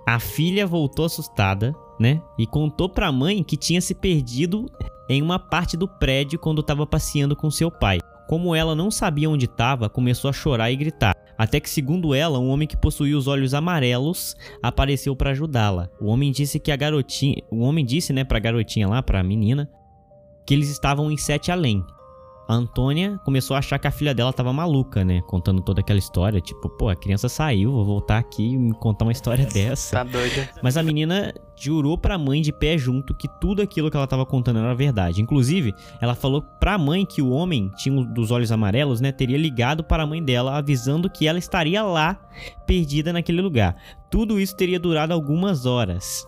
A 0.07 0.21
filha 0.21 0.65
voltou 0.65 1.07
assustada, 1.07 1.75
né? 1.99 2.23
E 2.39 2.47
contou 2.47 2.89
para 2.89 3.09
a 3.09 3.13
mãe 3.13 3.43
que 3.43 3.57
tinha 3.57 3.81
se 3.81 3.97
perdido 3.97 4.67
em 5.09 5.21
uma 5.21 5.41
parte 5.41 5.77
do 5.77 5.89
prédio 5.89 6.39
quando 6.39 6.61
estava 6.61 6.87
passeando 6.87 7.35
com 7.35 7.51
seu 7.51 7.69
pai. 7.69 7.99
Como 8.29 8.55
ela 8.55 8.77
não 8.77 8.93
sabia 8.93 9.29
onde 9.29 9.47
estava, 9.47 9.91
começou 9.91 10.31
a 10.31 10.33
chorar 10.33 10.71
e 10.71 10.77
gritar. 10.77 11.17
Até 11.37 11.59
que, 11.59 11.69
segundo 11.69 12.15
ela, 12.15 12.39
um 12.39 12.51
homem 12.51 12.69
que 12.69 12.77
possuía 12.77 13.19
os 13.19 13.27
olhos 13.27 13.55
amarelos 13.55 14.37
apareceu 14.63 15.17
para 15.17 15.31
ajudá-la. 15.31 15.91
O 16.01 16.07
homem 16.07 16.31
disse 16.31 16.61
que 16.61 16.71
a 16.71 16.77
garotinha, 16.77 17.43
o 17.51 17.59
homem 17.61 17.85
disse, 17.85 18.13
né, 18.13 18.23
para 18.23 18.39
a 18.39 18.41
garotinha 18.41 18.87
lá, 18.87 19.03
para 19.03 19.19
a 19.19 19.25
menina, 19.25 19.69
que 20.49 20.55
eles 20.55 20.71
estavam 20.71 21.11
em 21.11 21.17
Sete 21.19 21.53
Além. 21.53 21.85
A 22.49 22.55
Antônia 22.55 23.21
começou 23.23 23.55
a 23.55 23.59
achar 23.59 23.79
que 23.79 23.87
a 23.87 23.91
filha 23.91 24.15
dela 24.15 24.33
tava 24.33 24.51
maluca, 24.51 25.05
né? 25.05 25.21
Contando 25.27 25.61
toda 25.61 25.83
aquela 25.83 25.99
história. 25.99 26.41
Tipo, 26.41 26.71
pô, 26.71 26.89
a 26.89 26.97
criança 26.97 27.29
saiu, 27.29 27.71
vou 27.71 27.85
voltar 27.85 28.17
aqui 28.17 28.55
e 28.55 28.57
me 28.57 28.73
contar 28.73 29.05
uma 29.05 29.13
história 29.13 29.45
dessa. 29.53 29.99
Tá 29.99 30.05
doida. 30.05 30.49
Mas 30.63 30.79
a 30.79 30.83
menina 30.83 31.35
jurou 31.55 31.99
pra 31.99 32.17
mãe 32.17 32.41
de 32.41 32.51
pé 32.51 32.79
junto 32.79 33.15
que 33.15 33.29
tudo 33.39 33.61
aquilo 33.61 33.91
que 33.91 33.97
ela 33.99 34.07
tava 34.07 34.25
contando 34.25 34.61
era 34.61 34.75
verdade. 34.75 35.21
Inclusive, 35.21 35.75
ela 36.01 36.15
falou 36.15 36.41
pra 36.59 36.79
mãe 36.79 37.05
que 37.05 37.21
o 37.21 37.29
homem, 37.29 37.71
tinha 37.77 38.03
dos 38.03 38.31
olhos 38.31 38.51
amarelos, 38.51 39.03
né? 39.03 39.13
Teria 39.13 39.37
ligado 39.37 39.85
para 39.85 40.05
a 40.05 40.07
mãe 40.07 40.25
dela, 40.25 40.57
avisando 40.57 41.11
que 41.11 41.29
ela 41.29 41.39
estaria 41.39 41.83
lá, 41.83 42.19
perdida 42.67 43.13
naquele 43.13 43.43
lugar. 43.43 43.77
Tudo 44.11 44.41
isso 44.41 44.57
teria 44.57 44.81
durado 44.81 45.13
algumas 45.13 45.67
horas. 45.67 46.25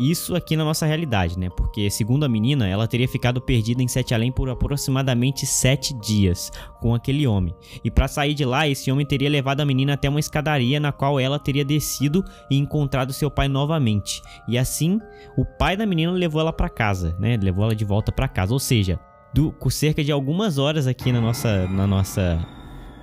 Isso 0.00 0.34
aqui 0.34 0.56
na 0.56 0.64
nossa 0.64 0.86
realidade, 0.86 1.38
né? 1.38 1.50
Porque, 1.50 1.90
segundo 1.90 2.24
a 2.24 2.28
menina, 2.28 2.66
ela 2.66 2.88
teria 2.88 3.06
ficado 3.06 3.38
perdida 3.38 3.82
em 3.82 3.86
Sete 3.86 4.14
Além 4.14 4.32
por 4.32 4.48
aproximadamente 4.48 5.44
sete 5.44 5.92
dias 5.92 6.50
com 6.80 6.94
aquele 6.94 7.26
homem. 7.26 7.54
E 7.84 7.90
para 7.90 8.08
sair 8.08 8.32
de 8.32 8.42
lá, 8.42 8.66
esse 8.66 8.90
homem 8.90 9.04
teria 9.04 9.28
levado 9.28 9.60
a 9.60 9.64
menina 9.66 9.92
até 9.92 10.08
uma 10.08 10.18
escadaria 10.18 10.80
na 10.80 10.90
qual 10.90 11.20
ela 11.20 11.38
teria 11.38 11.66
descido 11.66 12.24
e 12.50 12.56
encontrado 12.56 13.12
seu 13.12 13.30
pai 13.30 13.46
novamente. 13.46 14.22
E 14.48 14.56
assim, 14.56 14.98
o 15.36 15.44
pai 15.44 15.76
da 15.76 15.84
menina 15.84 16.12
levou 16.12 16.40
ela 16.40 16.52
para 16.52 16.70
casa, 16.70 17.14
né? 17.20 17.36
Levou 17.36 17.64
ela 17.64 17.76
de 17.76 17.84
volta 17.84 18.10
para 18.10 18.26
casa. 18.26 18.54
Ou 18.54 18.58
seja, 18.58 18.98
do, 19.34 19.52
com 19.52 19.68
cerca 19.68 20.02
de 20.02 20.10
algumas 20.10 20.56
horas 20.56 20.86
aqui 20.86 21.12
na 21.12 21.20
nossa, 21.20 21.66
na 21.68 21.86
nossa 21.86 22.40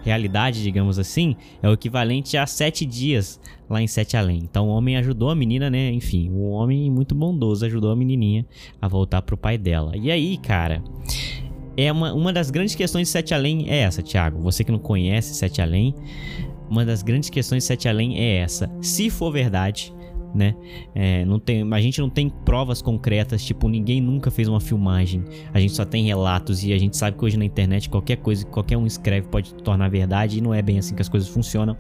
realidade, 0.07 0.63
digamos 0.63 0.97
assim, 0.97 1.35
é 1.61 1.67
o 1.67 1.73
equivalente 1.73 2.37
a 2.37 2.47
sete 2.47 2.85
dias 2.85 3.39
lá 3.69 3.81
em 3.81 3.87
Sete 3.87 4.15
Além. 4.15 4.37
Então 4.37 4.67
o 4.67 4.71
homem 4.71 4.95
ajudou 4.95 5.29
a 5.29 5.35
menina, 5.35 5.69
né? 5.69 5.91
Enfim, 5.91 6.29
o 6.29 6.51
homem 6.51 6.89
muito 6.89 7.13
bondoso 7.13 7.65
ajudou 7.65 7.91
a 7.91 7.95
menininha 7.95 8.45
a 8.81 8.87
voltar 8.87 9.21
pro 9.21 9.37
pai 9.37 9.57
dela. 9.57 9.91
E 9.97 10.09
aí, 10.09 10.37
cara, 10.37 10.81
é 11.75 11.91
uma, 11.91 12.13
uma 12.13 12.31
das 12.31 12.49
grandes 12.49 12.73
questões 12.73 13.07
de 13.07 13.11
Sete 13.11 13.33
Além 13.33 13.69
é 13.69 13.79
essa, 13.79 14.01
Thiago. 14.01 14.41
Você 14.41 14.63
que 14.63 14.71
não 14.71 14.79
conhece 14.79 15.35
Sete 15.35 15.61
Além, 15.61 15.93
uma 16.69 16.85
das 16.85 17.03
grandes 17.03 17.29
questões 17.29 17.63
de 17.63 17.67
Sete 17.67 17.89
Além 17.89 18.17
é 18.17 18.37
essa. 18.37 18.71
Se 18.81 19.09
for 19.09 19.31
verdade, 19.31 19.93
né? 20.38 20.56
É, 20.94 21.25
não 21.25 21.39
tem, 21.39 21.67
a 21.74 21.82
gente 21.82 22.00
não 22.00 22.10
tem 22.10 22.29
provas 22.29 22.82
concretas, 22.82 23.44
tipo, 23.44 23.67
ninguém 23.67 24.00
nunca 24.00 24.29
fez 24.29 24.48
uma 24.48 24.62
filmagem. 24.62 25.24
A 25.53 25.60
gente 25.60 25.74
só 25.74 25.84
tem 25.84 26.06
relatos 26.06 26.63
e 26.63 26.72
a 26.72 26.77
gente 26.77 26.96
sabe 26.96 27.17
que 27.17 27.25
hoje 27.25 27.38
na 27.38 27.44
internet 27.44 27.89
qualquer 27.89 28.17
coisa 28.17 28.46
que 28.46 28.51
qualquer 28.51 28.77
um 28.77 28.86
escreve 28.86 29.27
pode 29.27 29.53
tornar 29.56 29.89
verdade 29.89 30.38
e 30.38 30.41
não 30.41 30.53
é 30.53 30.62
bem 30.62 30.77
assim 30.77 30.94
que 30.96 31.01
as 31.01 31.10
coisas 31.10 31.27
funcionam. 31.27 31.75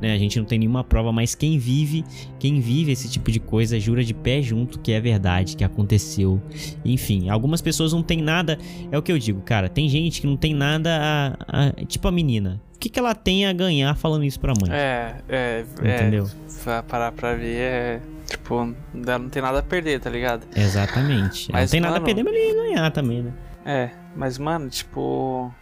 Né? 0.00 0.14
A 0.14 0.18
gente 0.18 0.38
não 0.38 0.46
tem 0.46 0.58
nenhuma 0.58 0.82
prova, 0.82 1.12
mas 1.12 1.34
quem 1.34 1.58
vive, 1.58 2.04
quem 2.38 2.60
vive 2.60 2.92
esse 2.92 3.10
tipo 3.10 3.30
de 3.30 3.38
coisa 3.38 3.78
jura 3.78 4.02
de 4.02 4.14
pé 4.14 4.40
junto 4.40 4.78
que 4.78 4.92
é 4.92 5.00
verdade, 5.00 5.56
que 5.56 5.64
aconteceu. 5.64 6.40
Enfim, 6.84 7.28
algumas 7.28 7.60
pessoas 7.60 7.92
não 7.92 8.02
tem 8.02 8.22
nada, 8.22 8.58
é 8.90 8.96
o 8.96 9.02
que 9.02 9.12
eu 9.12 9.18
digo, 9.18 9.42
cara. 9.42 9.68
Tem 9.68 9.88
gente 9.88 10.20
que 10.20 10.26
não 10.26 10.36
tem 10.36 10.54
nada 10.54 11.36
a, 11.46 11.66
a 11.66 11.84
tipo 11.84 12.08
a 12.08 12.12
menina. 12.12 12.60
O 12.78 12.80
que, 12.80 12.88
que 12.88 12.96
ela 13.00 13.12
tem 13.12 13.44
a 13.44 13.52
ganhar 13.52 13.92
falando 13.96 14.22
isso 14.22 14.38
pra 14.38 14.52
mãe? 14.60 14.70
É, 14.72 15.16
é, 15.28 15.64
Entendeu? 15.82 16.30
é. 16.64 16.82
Parar 16.82 17.10
pra 17.10 17.34
ver, 17.34 17.56
é. 17.56 18.00
Tipo, 18.24 18.72
ela 19.04 19.18
não 19.18 19.28
tem 19.28 19.42
nada 19.42 19.58
a 19.58 19.62
perder, 19.64 19.98
tá 19.98 20.08
ligado? 20.08 20.46
Exatamente. 20.54 21.50
Mas, 21.50 21.70
não 21.70 21.72
tem 21.72 21.80
nada 21.80 21.96
a 21.96 22.00
mano- 22.00 22.04
perder, 22.06 22.22
mas 22.22 22.34
ele 22.34 22.46
ia 22.46 22.54
ganhar 22.54 22.90
também, 22.92 23.22
né? 23.22 23.32
É, 23.66 23.90
mas, 24.14 24.38
mano, 24.38 24.68
tipo. 24.68 25.52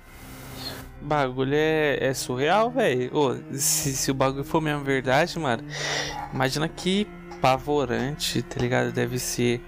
Bagulho 1.00 1.54
é, 1.54 1.96
é 2.04 2.12
surreal, 2.12 2.70
velho. 2.70 3.10
Se, 3.52 3.94
se 3.94 4.10
o 4.10 4.14
bagulho 4.14 4.44
for 4.44 4.60
mesmo 4.60 4.84
verdade, 4.84 5.38
mano, 5.38 5.64
imagina 6.34 6.68
que 6.68 7.06
pavorante, 7.40 8.42
tá 8.42 8.60
ligado? 8.60 8.92
Deve 8.92 9.18
ser. 9.18 9.62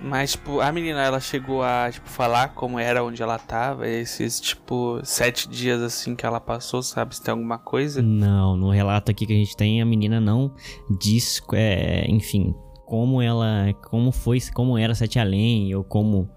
Mas, 0.00 0.32
tipo, 0.32 0.60
a 0.60 0.70
menina, 0.70 1.02
ela 1.02 1.18
chegou 1.18 1.62
a, 1.62 1.88
tipo, 1.90 2.08
falar 2.08 2.50
como 2.54 2.78
era 2.78 3.02
onde 3.02 3.22
ela 3.22 3.38
tava, 3.38 3.88
esses, 3.88 4.38
tipo, 4.40 5.00
sete 5.02 5.48
dias, 5.48 5.80
assim, 5.82 6.14
que 6.14 6.24
ela 6.24 6.38
passou, 6.38 6.82
sabe? 6.82 7.16
Se 7.16 7.22
tem 7.22 7.32
alguma 7.32 7.58
coisa. 7.58 8.02
Não, 8.02 8.56
no 8.56 8.70
relato 8.70 9.10
aqui 9.10 9.26
que 9.26 9.32
a 9.32 9.36
gente 9.36 9.56
tem, 9.56 9.80
a 9.80 9.86
menina 9.86 10.20
não 10.20 10.54
diz, 11.00 11.42
é, 11.54 12.04
enfim, 12.08 12.54
como 12.84 13.20
ela, 13.22 13.72
como 13.90 14.12
foi, 14.12 14.38
como 14.54 14.78
era 14.78 14.94
Sete 14.94 15.18
Além, 15.18 15.74
ou 15.74 15.82
como, 15.82 16.30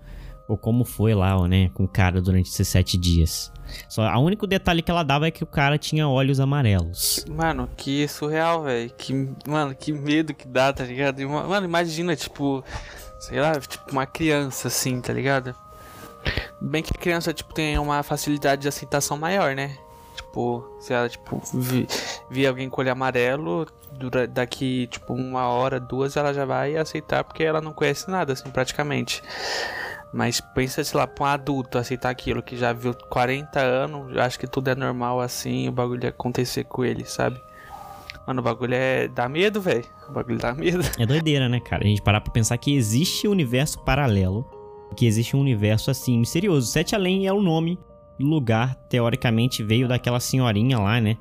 ou 0.48 0.58
como 0.58 0.84
foi 0.84 1.14
lá, 1.14 1.48
né, 1.48 1.70
com 1.76 1.84
o 1.84 1.88
cara 1.88 2.22
durante 2.22 2.50
esses 2.50 2.68
sete 2.68 2.98
dias. 2.98 3.52
Só, 3.88 4.08
a 4.08 4.18
único 4.18 4.48
detalhe 4.48 4.82
que 4.82 4.90
ela 4.90 5.04
dava 5.04 5.28
é 5.28 5.32
que 5.32 5.44
o 5.44 5.48
cara 5.48 5.78
tinha 5.78 6.08
olhos 6.08 6.40
amarelos. 6.40 7.24
Mano, 7.30 7.70
que 7.78 8.08
surreal, 8.08 8.64
velho. 8.64 8.90
Que, 8.98 9.14
mano, 9.48 9.76
que 9.76 9.92
medo 9.94 10.34
que 10.34 10.48
dá, 10.48 10.74
tá 10.74 10.84
ligado? 10.84 11.20
Ma- 11.30 11.44
Mano, 11.44 11.68
imagina, 11.68 12.16
tipo, 12.16 12.64
sei 13.20 13.40
lá, 13.40 13.60
tipo, 13.60 13.92
uma 13.92 14.06
criança 14.06 14.70
assim, 14.70 15.00
tá 15.02 15.14
ligado? 15.14 15.56
Bem 16.60 16.82
que 16.82 16.94
criança, 16.94 17.34
tipo, 17.34 17.54
tem 17.54 17.78
uma 17.78 18.02
facilidade 18.04 18.62
de 18.62 18.68
aceitação 18.68 19.18
maior, 19.18 19.56
né? 19.56 19.78
Tipo, 20.16 20.78
se 20.80 20.94
ela, 20.94 21.08
tipo, 21.08 21.42
vi, 21.54 21.88
vi 22.30 22.46
alguém 22.46 22.70
com 22.70 22.82
olho 22.82 22.92
amarelo, 22.92 23.68
dura, 23.92 24.28
daqui, 24.28 24.88
tipo, 24.88 25.14
uma 25.14 25.48
hora, 25.48 25.80
duas, 25.80 26.18
ela 26.18 26.34
já 26.34 26.46
vai 26.46 26.76
aceitar 26.76 27.24
porque 27.24 27.44
ela 27.44 27.62
não 27.62 27.74
conhece 27.74 28.10
nada, 28.10 28.34
assim, 28.34 28.50
praticamente. 28.50 29.24
Mas 30.12 30.42
pensa, 30.42 30.84
sei 30.84 31.00
lá, 31.00 31.06
pra 31.06 31.24
um 31.24 31.28
adulto 31.28 31.78
aceitar 31.78 32.10
aquilo 32.10 32.42
que 32.42 32.58
já 32.58 32.74
viu 32.74 32.94
40 32.94 33.60
anos, 33.60 34.18
acho 34.18 34.40
que 34.40 34.48
tudo 34.48 34.70
é 34.70 34.76
normal 34.76 35.22
assim, 35.22 35.70
o 35.70 35.72
bagulho 35.72 36.08
acontecer 36.10 36.64
com 36.64 36.84
ele, 36.84 37.06
sabe? 37.06 37.42
Mano, 38.28 38.42
o 38.42 38.44
bagulho 38.44 38.74
é. 38.74 39.08
dá 39.08 39.28
medo, 39.28 39.60
velho. 39.60 39.86
O 40.08 40.12
bagulho 40.12 40.38
dá 40.38 40.54
medo. 40.54 40.84
É 40.98 41.06
doideira, 41.06 41.50
né, 41.50 41.60
cara? 41.60 41.84
A 41.84 41.88
gente 41.88 42.02
parar 42.02 42.22
pra 42.22 42.32
pensar 42.32 42.58
que 42.58 42.76
existe 42.76 43.28
um 43.28 43.32
universo 43.32 43.80
paralelo, 43.80 44.46
que 44.96 45.06
existe 45.06 45.36
um 45.36 45.40
universo 45.40 45.90
assim 45.90 46.20
misterioso. 46.20 46.68
Sete 46.68 46.96
Além 46.96 47.26
é 47.26 47.34
o 47.34 47.42
nome 47.42 47.80
do 48.20 48.28
lugar, 48.28 48.76
teoricamente 48.90 49.64
veio 49.64 49.88
daquela 49.88 50.20
senhorinha 50.20 50.78
lá, 50.78 51.00
né? 51.00 51.18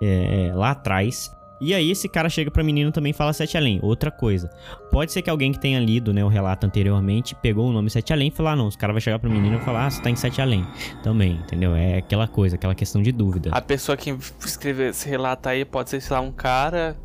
É, 0.00 0.52
lá 0.54 0.70
atrás. 0.70 1.30
E 1.60 1.74
aí 1.74 1.90
esse 1.90 2.08
cara 2.08 2.28
chega 2.28 2.50
pra 2.50 2.62
menina 2.62 2.92
também 2.92 3.12
fala 3.12 3.32
Sete 3.32 3.56
Além. 3.56 3.78
Outra 3.82 4.10
coisa, 4.10 4.50
pode 4.90 5.12
ser 5.12 5.22
que 5.22 5.30
alguém 5.30 5.52
que 5.52 5.58
tenha 5.58 5.80
lido 5.80 6.12
né, 6.12 6.24
o 6.24 6.28
relato 6.28 6.66
anteriormente 6.66 7.34
pegou 7.34 7.68
o 7.68 7.72
nome 7.72 7.90
Sete 7.90 8.12
Além 8.12 8.28
e 8.28 8.30
falou, 8.30 8.52
ah 8.52 8.56
não, 8.56 8.66
os 8.66 8.76
caras 8.76 8.94
vai 8.94 9.00
chegar 9.00 9.18
pra 9.18 9.30
menina 9.30 9.56
e 9.56 9.60
falar, 9.60 9.86
ah, 9.86 9.90
você 9.90 10.02
tá 10.02 10.10
em 10.10 10.16
Sete 10.16 10.40
Além. 10.40 10.66
Também, 11.02 11.32
entendeu? 11.32 11.74
É 11.74 11.98
aquela 11.98 12.28
coisa, 12.28 12.56
aquela 12.56 12.74
questão 12.74 13.02
de 13.02 13.12
dúvida. 13.12 13.50
A 13.52 13.60
pessoa 13.60 13.96
que 13.96 14.16
escreveu 14.44 14.90
esse 14.90 15.08
relato 15.08 15.48
aí 15.48 15.64
pode 15.64 15.90
ser, 15.90 16.00
sei 16.00 16.14
lá, 16.14 16.20
um 16.20 16.32
cara 16.32 16.96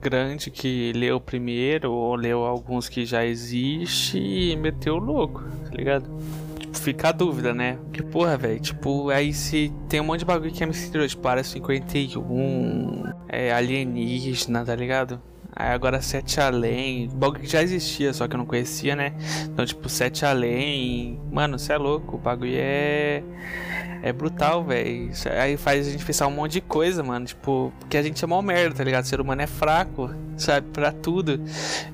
grande 0.00 0.50
que 0.50 0.92
leu 0.94 1.20
primeiro 1.20 1.92
ou 1.92 2.14
leu 2.14 2.44
alguns 2.44 2.88
que 2.88 3.04
já 3.04 3.24
existe 3.24 4.18
e 4.18 4.56
meteu 4.56 4.94
o 4.94 4.98
louco, 4.98 5.44
tá 5.64 5.76
ligado? 5.76 6.10
Fica 6.72 7.08
a 7.08 7.12
dúvida, 7.12 7.52
né? 7.52 7.78
Porque, 7.84 8.02
porra, 8.02 8.36
velho, 8.36 8.60
tipo, 8.60 9.10
aí 9.10 9.32
se 9.32 9.72
tem 9.88 10.00
um 10.00 10.04
monte 10.04 10.20
de 10.20 10.24
bagulho 10.24 10.52
que 10.52 10.62
é 10.62 10.66
misterioso, 10.66 11.10
tipo, 11.10 11.26
área 11.28 11.42
51, 11.42 13.04
é 13.28 13.52
alienígena, 13.52 14.64
tá 14.64 14.74
ligado? 14.74 15.20
Aí 15.54 15.72
agora 15.72 16.00
Sete 16.00 16.40
Além, 16.40 17.08
bagulho 17.08 17.40
que 17.40 17.46
já 17.46 17.62
existia, 17.62 18.12
só 18.12 18.26
que 18.28 18.34
eu 18.34 18.38
não 18.38 18.46
conhecia, 18.46 18.94
né? 18.94 19.12
Então, 19.44 19.66
tipo, 19.66 19.88
Sete 19.88 20.24
Além, 20.24 21.20
mano, 21.30 21.58
você 21.58 21.72
é 21.72 21.76
louco, 21.76 22.16
o 22.16 22.18
bagulho 22.18 22.54
é. 22.54 23.22
É 24.02 24.12
brutal, 24.12 24.64
velho. 24.64 25.10
Aí 25.40 25.56
faz 25.56 25.86
a 25.86 25.90
gente 25.90 26.04
pensar 26.04 26.26
um 26.26 26.30
monte 26.30 26.52
de 26.52 26.60
coisa, 26.60 27.02
mano. 27.02 27.26
Tipo, 27.26 27.72
porque 27.80 27.96
a 27.96 28.02
gente 28.02 28.22
é 28.22 28.26
mó 28.26 28.40
merda, 28.42 28.76
tá 28.76 28.84
ligado? 28.84 29.04
O 29.04 29.06
ser 29.06 29.20
humano 29.20 29.42
é 29.42 29.46
fraco, 29.46 30.10
sabe? 30.36 30.68
Pra 30.72 30.90
tudo. 30.92 31.40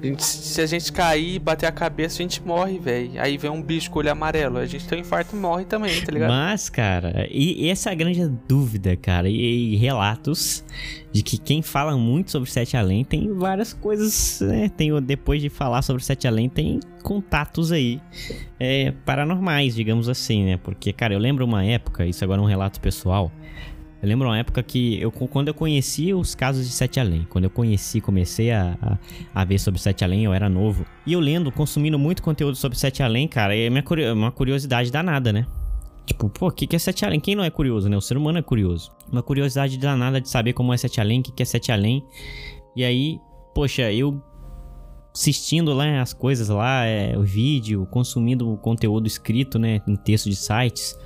A 0.02 0.06
gente- 0.06 0.22
se 0.25 0.60
a 0.60 0.66
gente 0.66 0.92
cair 0.92 1.34
e 1.34 1.38
bater 1.38 1.66
a 1.66 1.72
cabeça, 1.72 2.16
a 2.16 2.22
gente 2.22 2.42
morre, 2.42 2.78
velho. 2.78 3.10
Aí 3.20 3.36
vem 3.36 3.50
um 3.50 3.60
bicho 3.62 3.90
com 3.90 3.98
olho 3.98 4.10
amarelo. 4.12 4.58
A 4.58 4.66
gente 4.66 4.86
tem 4.86 4.98
um 4.98 5.00
infarto 5.00 5.34
e 5.34 5.38
morre 5.38 5.64
também, 5.64 6.00
tá 6.00 6.12
ligado? 6.12 6.30
Mas, 6.30 6.68
cara, 6.68 7.26
e, 7.30 7.64
e 7.66 7.70
essa 7.70 7.90
é 7.90 7.92
a 7.92 7.96
grande 7.96 8.26
dúvida, 8.48 8.94
cara, 8.96 9.28
e, 9.28 9.75
e 9.75 9.76
relatos 9.76 10.64
de 11.12 11.22
que 11.22 11.38
quem 11.38 11.62
fala 11.62 11.96
muito 11.96 12.30
sobre 12.30 12.50
Sete 12.50 12.76
Além 12.76 13.02
tem 13.04 13.32
várias 13.32 13.72
coisas, 13.72 14.38
né? 14.42 14.68
Tem, 14.76 14.90
depois 15.02 15.40
de 15.40 15.48
falar 15.48 15.80
sobre 15.82 16.04
Sete 16.04 16.28
Além, 16.28 16.48
tem 16.48 16.78
contatos 17.02 17.70
aí 17.72 18.00
é, 18.60 18.92
paranormais, 19.04 19.75
digamos 19.75 20.08
assim, 20.08 20.44
né? 20.44 20.56
Porque, 20.58 20.92
cara, 20.92 21.14
eu 21.14 21.18
lembro 21.18 21.44
uma 21.44 21.64
época, 21.64 21.95
isso 22.04 22.24
agora 22.24 22.40
é 22.40 22.44
um 22.44 22.48
relato 22.48 22.80
pessoal. 22.80 23.30
Eu 24.02 24.08
lembro 24.08 24.28
uma 24.28 24.38
época 24.38 24.62
que 24.62 25.00
eu, 25.00 25.10
quando 25.10 25.48
eu 25.48 25.54
conheci 25.54 26.12
os 26.12 26.34
casos 26.34 26.66
de 26.66 26.72
Sete 26.72 27.00
Além, 27.00 27.26
quando 27.30 27.44
eu 27.44 27.50
conheci, 27.50 28.00
comecei 28.00 28.50
a, 28.50 28.76
a, 28.82 28.98
a 29.34 29.44
ver 29.44 29.58
sobre 29.58 29.80
Sete 29.80 30.04
Além, 30.04 30.24
eu 30.24 30.34
era 30.34 30.48
novo. 30.48 30.84
E 31.06 31.14
eu 31.14 31.20
lendo, 31.20 31.50
consumindo 31.50 31.98
muito 31.98 32.22
conteúdo 32.22 32.56
sobre 32.56 32.76
Sete 32.76 33.02
Além, 33.02 33.26
cara, 33.26 33.56
é 33.56 33.70
uma 34.12 34.30
curiosidade 34.30 34.92
danada, 34.92 35.32
né? 35.32 35.46
Tipo, 36.04 36.28
pô, 36.28 36.48
o 36.48 36.50
que, 36.52 36.66
que 36.66 36.76
é 36.76 36.78
Sete 36.78 37.04
Além? 37.04 37.18
Quem 37.18 37.34
não 37.34 37.42
é 37.42 37.50
curioso, 37.50 37.88
né? 37.88 37.96
O 37.96 38.00
ser 38.00 38.16
humano 38.16 38.38
é 38.38 38.42
curioso. 38.42 38.92
Uma 39.10 39.22
curiosidade 39.22 39.78
danada 39.78 40.20
de 40.20 40.28
saber 40.28 40.52
como 40.52 40.72
é 40.72 40.76
Sete 40.76 41.00
Além, 41.00 41.20
o 41.20 41.22
que, 41.22 41.32
que 41.32 41.42
é 41.42 41.46
Sete 41.46 41.72
Além. 41.72 42.04
E 42.76 42.84
aí, 42.84 43.18
poxa, 43.54 43.90
eu 43.90 44.22
assistindo 45.12 45.72
lá 45.72 46.02
as 46.02 46.12
coisas 46.12 46.48
lá, 46.50 46.84
é, 46.84 47.16
o 47.16 47.22
vídeo, 47.22 47.86
consumindo 47.90 48.52
o 48.52 48.58
conteúdo 48.58 49.06
escrito, 49.06 49.58
né, 49.58 49.80
em 49.88 49.96
texto 49.96 50.28
de 50.28 50.36
sites. 50.36 50.96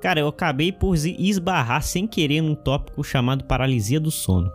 Cara, 0.00 0.20
eu 0.20 0.28
acabei 0.28 0.70
por 0.72 0.94
esbarrar 0.94 1.82
sem 1.82 2.06
querer 2.06 2.40
num 2.40 2.54
tópico 2.54 3.02
chamado 3.02 3.44
paralisia 3.44 3.98
do 3.98 4.10
sono. 4.10 4.52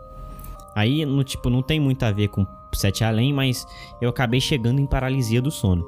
Aí, 0.74 1.04
no 1.04 1.22
tipo, 1.22 1.48
não 1.50 1.62
tem 1.62 1.78
muito 1.78 2.02
a 2.02 2.10
ver 2.10 2.28
com 2.28 2.46
Sete 2.74 3.04
Além, 3.04 3.32
mas 3.32 3.64
eu 4.00 4.08
acabei 4.10 4.40
chegando 4.40 4.80
em 4.80 4.86
paralisia 4.86 5.40
do 5.40 5.50
sono. 5.50 5.84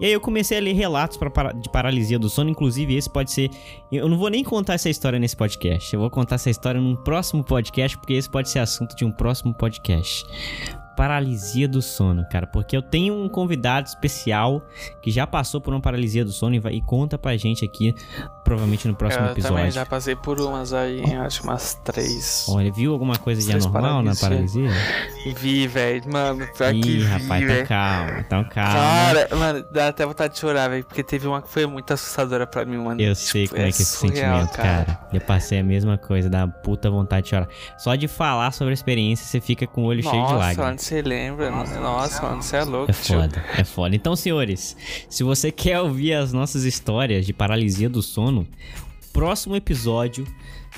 E 0.00 0.06
aí 0.06 0.12
eu 0.12 0.20
comecei 0.20 0.56
a 0.58 0.60
ler 0.60 0.72
relatos 0.74 1.16
para- 1.16 1.52
de 1.52 1.70
paralisia 1.70 2.18
do 2.18 2.28
sono, 2.28 2.50
inclusive 2.50 2.94
esse 2.94 3.08
pode 3.10 3.30
ser. 3.30 3.50
Eu 3.92 4.08
não 4.08 4.18
vou 4.18 4.28
nem 4.28 4.42
contar 4.42 4.74
essa 4.74 4.88
história 4.90 5.18
nesse 5.18 5.36
podcast. 5.36 5.92
Eu 5.94 6.00
vou 6.00 6.10
contar 6.10 6.34
essa 6.36 6.50
história 6.50 6.80
num 6.80 6.96
próximo 6.96 7.44
podcast, 7.44 7.96
porque 7.96 8.14
esse 8.14 8.28
pode 8.28 8.50
ser 8.50 8.58
assunto 8.58 8.94
de 8.96 9.04
um 9.04 9.12
próximo 9.12 9.54
podcast. 9.54 10.24
Paralisia 10.96 11.68
do 11.68 11.82
sono, 11.82 12.26
cara, 12.30 12.46
porque 12.46 12.76
eu 12.76 12.82
tenho 12.82 13.14
um 13.14 13.28
convidado 13.28 13.86
especial 13.86 14.62
que 15.02 15.10
já 15.10 15.26
passou 15.26 15.60
por 15.60 15.72
uma 15.74 15.80
paralisia 15.80 16.24
do 16.24 16.32
sono 16.32 16.54
e, 16.54 16.58
vai, 16.58 16.72
e 16.74 16.80
conta 16.80 17.18
pra 17.18 17.36
gente 17.36 17.64
aqui, 17.64 17.94
provavelmente 18.44 18.88
no 18.88 18.94
próximo 18.94 19.24
eu 19.26 19.28
também 19.34 19.42
episódio. 19.44 19.72
já 19.72 19.84
passei 19.86 20.16
por 20.16 20.40
umas 20.40 20.72
aí, 20.72 21.02
eu 21.12 21.20
acho 21.22 21.42
umas 21.44 21.74
três. 21.84 22.46
Olha, 22.48 22.72
viu 22.72 22.92
alguma 22.92 23.16
coisa 23.16 23.40
de 23.42 23.52
anormal 23.52 24.02
na 24.02 24.14
paralisia. 24.14 24.68
paralisia? 24.70 25.34
Vi, 25.38 25.66
velho. 25.66 26.02
Mano, 26.10 26.46
pior 26.56 26.72
que 26.72 26.78
Ih, 26.78 26.82
vi, 26.98 27.02
rapaz, 27.04 27.42
então 27.42 27.54
velho. 27.54 27.66
calma, 27.68 28.18
então 28.20 28.44
calma. 28.44 28.72
Cara, 28.72 29.28
mano, 29.36 29.64
dá 29.70 29.88
até 29.88 30.06
vontade 30.06 30.34
de 30.34 30.40
chorar, 30.40 30.68
velho. 30.68 30.84
Porque 30.84 31.02
teve 31.02 31.26
uma 31.26 31.42
que 31.42 31.48
foi 31.50 31.66
muito 31.66 31.92
assustadora 31.92 32.46
pra 32.46 32.64
mim, 32.64 32.78
mano. 32.78 33.00
Eu 33.00 33.14
sei 33.14 33.42
Tipo, 33.44 33.56
como 33.56 33.66
é 33.66 33.70
que 33.70 33.78
é 33.78 33.82
esse 33.82 33.84
surreal, 33.84 34.40
sentimento, 34.40 34.56
cara. 34.56 35.00
Eu 35.12 35.20
passei 35.20 35.58
a 35.58 35.62
mesma 35.64 35.98
coisa, 35.98 36.30
dá 36.30 36.46
puta 36.48 36.90
vontade 36.90 37.24
de 37.24 37.30
chorar. 37.30 37.48
Só 37.76 37.94
de 37.94 38.08
falar 38.08 38.50
sobre 38.52 38.72
a 38.72 38.74
experiência, 38.74 39.26
você 39.26 39.40
fica 39.40 39.66
com 39.66 39.82
o 39.82 39.84
olho 39.86 40.02
cheio 40.02 40.14
de 40.14 40.18
Nossa, 40.20 40.36
lágrimas. 40.36 40.85
Você 40.86 41.02
lembra? 41.02 41.50
Nossa, 41.50 42.22
mano, 42.22 42.42
você 42.42 42.56
é 42.56 42.64
louco, 42.64 42.90
É 42.90 42.94
tio. 42.94 43.16
foda, 43.20 43.44
é 43.58 43.64
foda. 43.64 43.96
Então, 43.96 44.14
senhores, 44.14 44.76
se 45.08 45.22
você 45.24 45.50
quer 45.50 45.80
ouvir 45.80 46.14
as 46.14 46.32
nossas 46.32 46.64
histórias 46.64 47.26
de 47.26 47.32
paralisia 47.32 47.88
do 47.88 48.02
sono, 48.02 48.46
próximo 49.16 49.56
episódio 49.56 50.26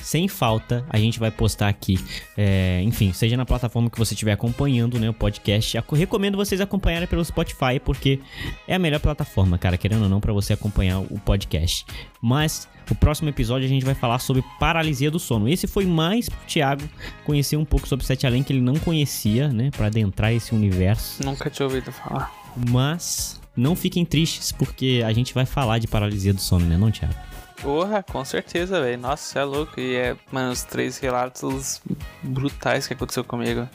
sem 0.00 0.28
falta, 0.28 0.84
a 0.88 0.96
gente 0.96 1.18
vai 1.18 1.28
postar 1.28 1.66
aqui. 1.68 1.98
É, 2.36 2.80
enfim, 2.84 3.12
seja 3.12 3.36
na 3.36 3.44
plataforma 3.44 3.90
que 3.90 3.98
você 3.98 4.14
estiver 4.14 4.30
acompanhando 4.30 4.96
né, 4.96 5.10
o 5.10 5.12
podcast. 5.12 5.76
Recomendo 5.92 6.36
vocês 6.36 6.60
acompanharem 6.60 7.08
pelo 7.08 7.24
Spotify, 7.24 7.80
porque 7.84 8.20
é 8.68 8.76
a 8.76 8.78
melhor 8.78 9.00
plataforma, 9.00 9.58
cara, 9.58 9.76
querendo 9.76 10.04
ou 10.04 10.08
não, 10.08 10.20
para 10.20 10.32
você 10.32 10.52
acompanhar 10.52 11.00
o 11.00 11.18
podcast. 11.18 11.84
Mas 12.22 12.68
o 12.88 12.94
próximo 12.94 13.28
episódio 13.28 13.66
a 13.66 13.68
gente 13.68 13.84
vai 13.84 13.96
falar 13.96 14.20
sobre 14.20 14.44
paralisia 14.60 15.10
do 15.10 15.18
sono. 15.18 15.48
Esse 15.48 15.66
foi 15.66 15.84
mais 15.84 16.28
pro 16.28 16.38
Thiago 16.46 16.88
conhecer 17.24 17.56
um 17.56 17.64
pouco 17.64 17.88
sobre 17.88 18.06
Sete 18.06 18.24
Além, 18.24 18.44
que 18.44 18.52
ele 18.52 18.62
não 18.62 18.76
conhecia, 18.76 19.48
né, 19.48 19.72
para 19.76 19.86
adentrar 19.86 20.32
esse 20.32 20.54
universo. 20.54 21.24
Nunca 21.24 21.50
tinha 21.50 21.66
ouvido 21.66 21.90
falar. 21.90 22.32
Mas 22.70 23.40
não 23.56 23.74
fiquem 23.74 24.04
tristes, 24.04 24.52
porque 24.52 25.02
a 25.04 25.12
gente 25.12 25.34
vai 25.34 25.44
falar 25.44 25.78
de 25.80 25.88
paralisia 25.88 26.32
do 26.32 26.40
sono, 26.40 26.64
né, 26.64 26.78
não, 26.78 26.92
Thiago? 26.92 27.14
Porra, 27.62 28.02
com 28.02 28.24
certeza, 28.24 28.80
velho. 28.80 28.98
Nossa, 28.98 29.24
você 29.24 29.38
é 29.38 29.44
louco. 29.44 29.78
E 29.80 29.96
é, 29.96 30.16
mano, 30.30 30.52
os 30.52 30.62
três 30.62 30.98
relatos 30.98 31.80
brutais 32.22 32.86
que 32.86 32.94
aconteceu 32.94 33.24
comigo. 33.24 33.68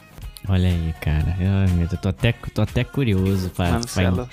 Olha 0.48 0.68
aí, 0.68 0.94
cara. 1.00 1.36
Ai, 1.38 1.66
meu, 1.74 1.88
eu 1.90 1.98
tô 1.98 2.08
até, 2.08 2.32
tô 2.32 2.60
até 2.60 2.84
curioso 2.84 3.48
pra, 3.50 3.70
Mano, 3.70 3.88
você 3.88 4.02
é 4.02 4.04
pra, 4.04 4.10
louco, 4.10 4.32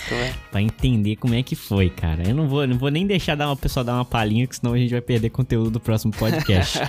pra 0.51 0.62
entender 0.62 1.15
como 1.15 1.34
é 1.34 1.41
que 1.41 1.55
foi, 1.55 1.89
cara. 1.89 2.27
Eu 2.27 2.36
não 2.36 2.50
vou, 2.50 2.67
não 2.67 2.77
vou 2.77 2.91
nem 2.91 3.08
deixar 3.08 3.36
dar 3.36 3.48
uma 3.48 3.55
pessoa 3.55 3.81
dar 3.84 3.93
uma 3.93 4.03
palhinha, 4.03 4.46
que 4.46 4.58
senão 4.58 4.74
a 4.74 4.77
gente 4.77 4.91
vai 4.91 5.00
perder 5.00 5.29
conteúdo 5.29 5.72
do 5.72 5.79
próximo 5.79 6.12
podcast. 6.12 6.79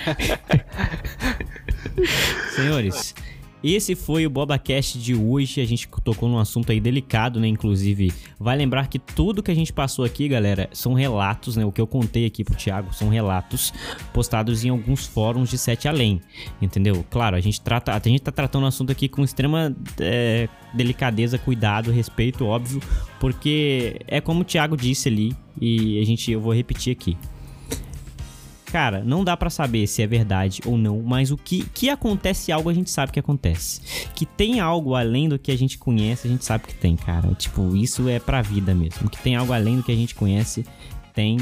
Senhores, 2.56 3.14
esse 3.62 3.94
foi 3.94 4.26
o 4.26 4.30
BobaCast 4.30 4.98
de 4.98 5.14
hoje. 5.14 5.60
A 5.60 5.64
gente 5.64 5.88
tocou 6.04 6.28
num 6.28 6.38
assunto 6.38 6.72
aí 6.72 6.80
delicado, 6.80 7.38
né? 7.38 7.46
Inclusive, 7.46 8.12
vai 8.38 8.56
lembrar 8.56 8.88
que 8.88 8.98
tudo 8.98 9.42
que 9.42 9.50
a 9.50 9.54
gente 9.54 9.72
passou 9.72 10.04
aqui, 10.04 10.28
galera, 10.28 10.68
são 10.72 10.94
relatos, 10.94 11.56
né? 11.56 11.64
O 11.64 11.72
que 11.72 11.80
eu 11.80 11.86
contei 11.86 12.26
aqui 12.26 12.42
pro 12.42 12.54
Thiago 12.54 12.92
são 12.92 13.08
relatos 13.08 13.72
postados 14.12 14.64
em 14.64 14.68
alguns 14.68 15.06
fóruns 15.06 15.50
de 15.50 15.58
Sete 15.58 15.88
Além, 15.88 16.20
entendeu? 16.60 17.04
Claro, 17.10 17.36
a 17.36 17.40
gente 17.40 17.60
trata, 17.60 17.92
a 17.92 18.08
gente 18.08 18.22
tá 18.22 18.32
tratando 18.32 18.64
o 18.64 18.66
assunto 18.66 18.90
aqui 18.90 19.08
com 19.08 19.22
extrema 19.22 19.74
é, 20.00 20.48
delicadeza, 20.74 21.38
cuidado, 21.38 21.90
respeito, 21.90 22.44
óbvio, 22.44 22.80
porque 23.20 24.00
é 24.06 24.20
como 24.20 24.40
o 24.40 24.44
Thiago 24.44 24.76
disse 24.76 25.08
ali 25.08 25.36
e 25.60 26.00
a 26.00 26.04
gente, 26.04 26.30
eu 26.30 26.40
vou 26.40 26.52
repetir 26.52 26.92
aqui. 26.92 27.16
Cara, 28.72 29.04
não 29.04 29.22
dá 29.22 29.36
pra 29.36 29.50
saber 29.50 29.86
se 29.86 30.00
é 30.00 30.06
verdade 30.06 30.62
ou 30.64 30.78
não, 30.78 31.02
mas 31.02 31.30
o 31.30 31.36
que, 31.36 31.62
que 31.74 31.90
acontece 31.90 32.50
algo 32.50 32.70
a 32.70 32.72
gente 32.72 32.90
sabe 32.90 33.12
que 33.12 33.20
acontece. 33.20 33.82
Que 34.14 34.24
tem 34.24 34.60
algo 34.60 34.94
além 34.94 35.28
do 35.28 35.38
que 35.38 35.52
a 35.52 35.58
gente 35.58 35.76
conhece, 35.76 36.26
a 36.26 36.30
gente 36.30 36.42
sabe 36.42 36.64
que 36.66 36.74
tem, 36.74 36.96
cara. 36.96 37.34
Tipo, 37.34 37.76
isso 37.76 38.08
é 38.08 38.18
pra 38.18 38.40
vida 38.40 38.74
mesmo. 38.74 39.10
Que 39.10 39.18
tem 39.18 39.36
algo 39.36 39.52
além 39.52 39.76
do 39.76 39.82
que 39.82 39.92
a 39.92 39.94
gente 39.94 40.14
conhece, 40.14 40.64
tem. 41.12 41.36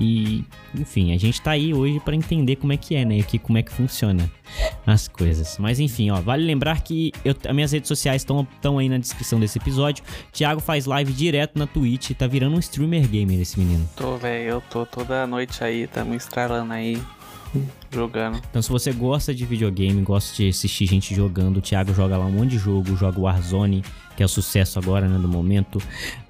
E, 0.00 0.46
enfim, 0.74 1.12
a 1.12 1.18
gente 1.18 1.42
tá 1.42 1.50
aí 1.50 1.74
hoje 1.74 2.00
pra 2.00 2.14
entender 2.14 2.56
como 2.56 2.72
é 2.72 2.76
que 2.78 2.94
é, 2.94 3.04
né? 3.04 3.18
E 3.18 3.38
como 3.38 3.58
é 3.58 3.62
que 3.62 3.70
funciona 3.70 4.30
as 4.86 5.06
coisas. 5.06 5.58
Mas 5.58 5.78
enfim, 5.78 6.10
ó, 6.10 6.20
vale 6.22 6.42
lembrar 6.44 6.80
que 6.80 7.12
eu, 7.22 7.34
as 7.46 7.54
minhas 7.54 7.70
redes 7.70 7.88
sociais 7.88 8.22
estão 8.22 8.78
aí 8.78 8.88
na 8.88 8.96
descrição 8.96 9.38
desse 9.38 9.58
episódio. 9.58 10.02
Thiago 10.32 10.60
faz 10.60 10.86
live 10.86 11.12
direto 11.12 11.58
na 11.58 11.66
Twitch, 11.66 12.12
tá 12.12 12.26
virando 12.26 12.56
um 12.56 12.58
streamer 12.58 13.06
gamer 13.06 13.38
esse 13.40 13.58
menino. 13.60 13.86
Tô, 13.94 14.16
velho. 14.16 14.40
Eu 14.50 14.62
tô 14.70 14.86
toda 14.86 15.26
noite 15.26 15.62
aí, 15.62 15.86
tamo 15.86 16.14
estralando 16.14 16.72
aí, 16.72 17.00
jogando. 17.92 18.40
Então, 18.48 18.62
se 18.62 18.70
você 18.70 18.92
gosta 18.92 19.34
de 19.34 19.44
videogame, 19.44 20.00
gosta 20.00 20.34
de 20.34 20.48
assistir 20.48 20.86
gente 20.86 21.14
jogando, 21.14 21.58
o 21.58 21.60
Thiago 21.60 21.92
joga 21.92 22.16
lá 22.16 22.24
um 22.24 22.32
monte 22.32 22.52
de 22.52 22.58
jogo, 22.58 22.96
joga 22.96 23.20
Warzone, 23.20 23.84
que 24.20 24.22
é 24.22 24.26
o 24.26 24.28
sucesso 24.28 24.78
agora, 24.78 25.08
né, 25.08 25.18
do 25.18 25.26
momento. 25.26 25.80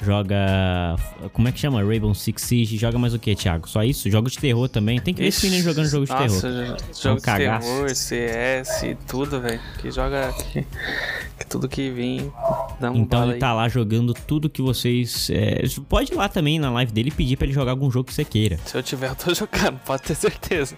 Joga. 0.00 0.94
Como 1.32 1.48
é 1.48 1.52
que 1.52 1.58
chama? 1.58 1.82
Rainbow 1.82 2.14
Six 2.14 2.40
Siege. 2.40 2.76
Joga 2.76 2.96
mais 3.00 3.12
o 3.14 3.18
que, 3.18 3.34
Thiago? 3.34 3.68
Só 3.68 3.82
isso? 3.82 4.08
Jogo 4.08 4.30
de 4.30 4.38
terror 4.38 4.68
também. 4.68 5.00
Tem 5.00 5.12
que 5.12 5.20
ver 5.20 5.26
esse 5.26 5.44
menino 5.46 5.64
jogando 5.64 5.88
jogo 5.88 6.04
de 6.06 6.12
Nossa, 6.12 6.40
terror. 6.48 6.76
um 6.88 7.02
jogo 7.02 7.16
de 7.16 7.22
cagaço. 7.22 7.66
terror, 7.68 7.90
CS, 7.92 8.96
tudo, 9.08 9.40
velho. 9.40 9.60
Que 9.80 9.90
joga. 9.90 10.32
Que, 10.34 10.62
que 10.62 11.46
tudo 11.48 11.68
que 11.68 11.90
vem, 11.90 12.30
dá 12.78 12.92
um 12.92 12.96
Então 12.98 13.24
ele 13.24 13.32
aí. 13.34 13.38
tá 13.40 13.52
lá 13.52 13.68
jogando 13.68 14.14
tudo 14.14 14.48
que 14.48 14.62
vocês. 14.62 15.28
é, 15.30 15.62
pode 15.88 16.12
ir 16.12 16.14
lá 16.14 16.28
também 16.28 16.60
na 16.60 16.70
live 16.70 16.92
dele 16.92 17.08
e 17.08 17.12
pedir 17.12 17.36
pra 17.36 17.44
ele 17.46 17.52
jogar 17.54 17.72
algum 17.72 17.90
jogo 17.90 18.04
que 18.04 18.14
você 18.14 18.24
queira. 18.24 18.56
Se 18.66 18.76
eu 18.76 18.82
tiver, 18.84 19.08
eu 19.10 19.16
tô 19.16 19.32
jogando, 19.34 19.80
pode 19.80 20.02
ter 20.04 20.14
certeza. 20.14 20.76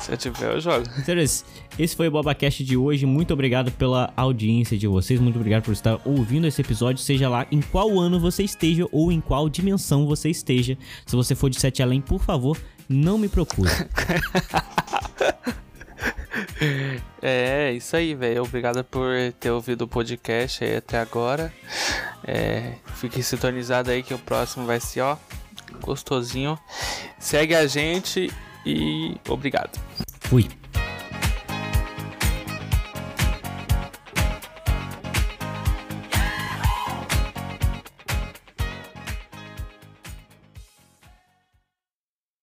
Se 0.00 0.12
eu 0.12 0.16
tiver, 0.16 0.54
eu 0.54 0.60
jogo. 0.60 0.86
Esse 1.78 1.94
foi 1.96 2.08
o 2.08 2.10
BobaCast 2.10 2.64
de 2.64 2.76
hoje. 2.76 3.04
Muito 3.04 3.34
obrigado 3.34 3.70
pela 3.72 4.12
audiência 4.16 4.78
de 4.78 4.86
vocês. 4.86 5.20
Muito 5.20 5.36
obrigado 5.36 5.64
por 5.64 5.72
estar 5.72 5.98
ouvindo 6.04 6.46
esse 6.54 6.62
episódio, 6.62 7.02
seja 7.02 7.28
lá 7.28 7.46
em 7.50 7.60
qual 7.60 7.98
ano 7.98 8.18
você 8.20 8.42
esteja 8.44 8.86
ou 8.92 9.10
em 9.10 9.20
qual 9.20 9.48
dimensão 9.48 10.06
você 10.06 10.30
esteja. 10.30 10.78
Se 11.04 11.16
você 11.16 11.34
for 11.34 11.50
de 11.50 11.60
Sete 11.60 11.82
Além, 11.82 12.00
por 12.00 12.20
favor, 12.20 12.56
não 12.88 13.18
me 13.18 13.28
procure. 13.28 13.70
É, 17.22 17.72
isso 17.72 17.96
aí, 17.96 18.14
velho. 18.14 18.42
Obrigado 18.42 18.82
por 18.84 19.08
ter 19.38 19.50
ouvido 19.50 19.82
o 19.82 19.88
podcast 19.88 20.64
aí 20.64 20.76
até 20.76 20.98
agora. 20.98 21.52
É, 22.24 22.74
fique 22.96 23.22
sintonizado 23.22 23.90
aí 23.90 24.02
que 24.02 24.12
o 24.12 24.18
próximo 24.18 24.66
vai 24.66 24.80
ser, 24.80 25.00
ó, 25.02 25.16
gostosinho. 25.80 26.58
Segue 27.18 27.54
a 27.54 27.66
gente 27.66 28.30
e 28.66 29.16
obrigado. 29.28 29.78
Fui. 30.20 30.48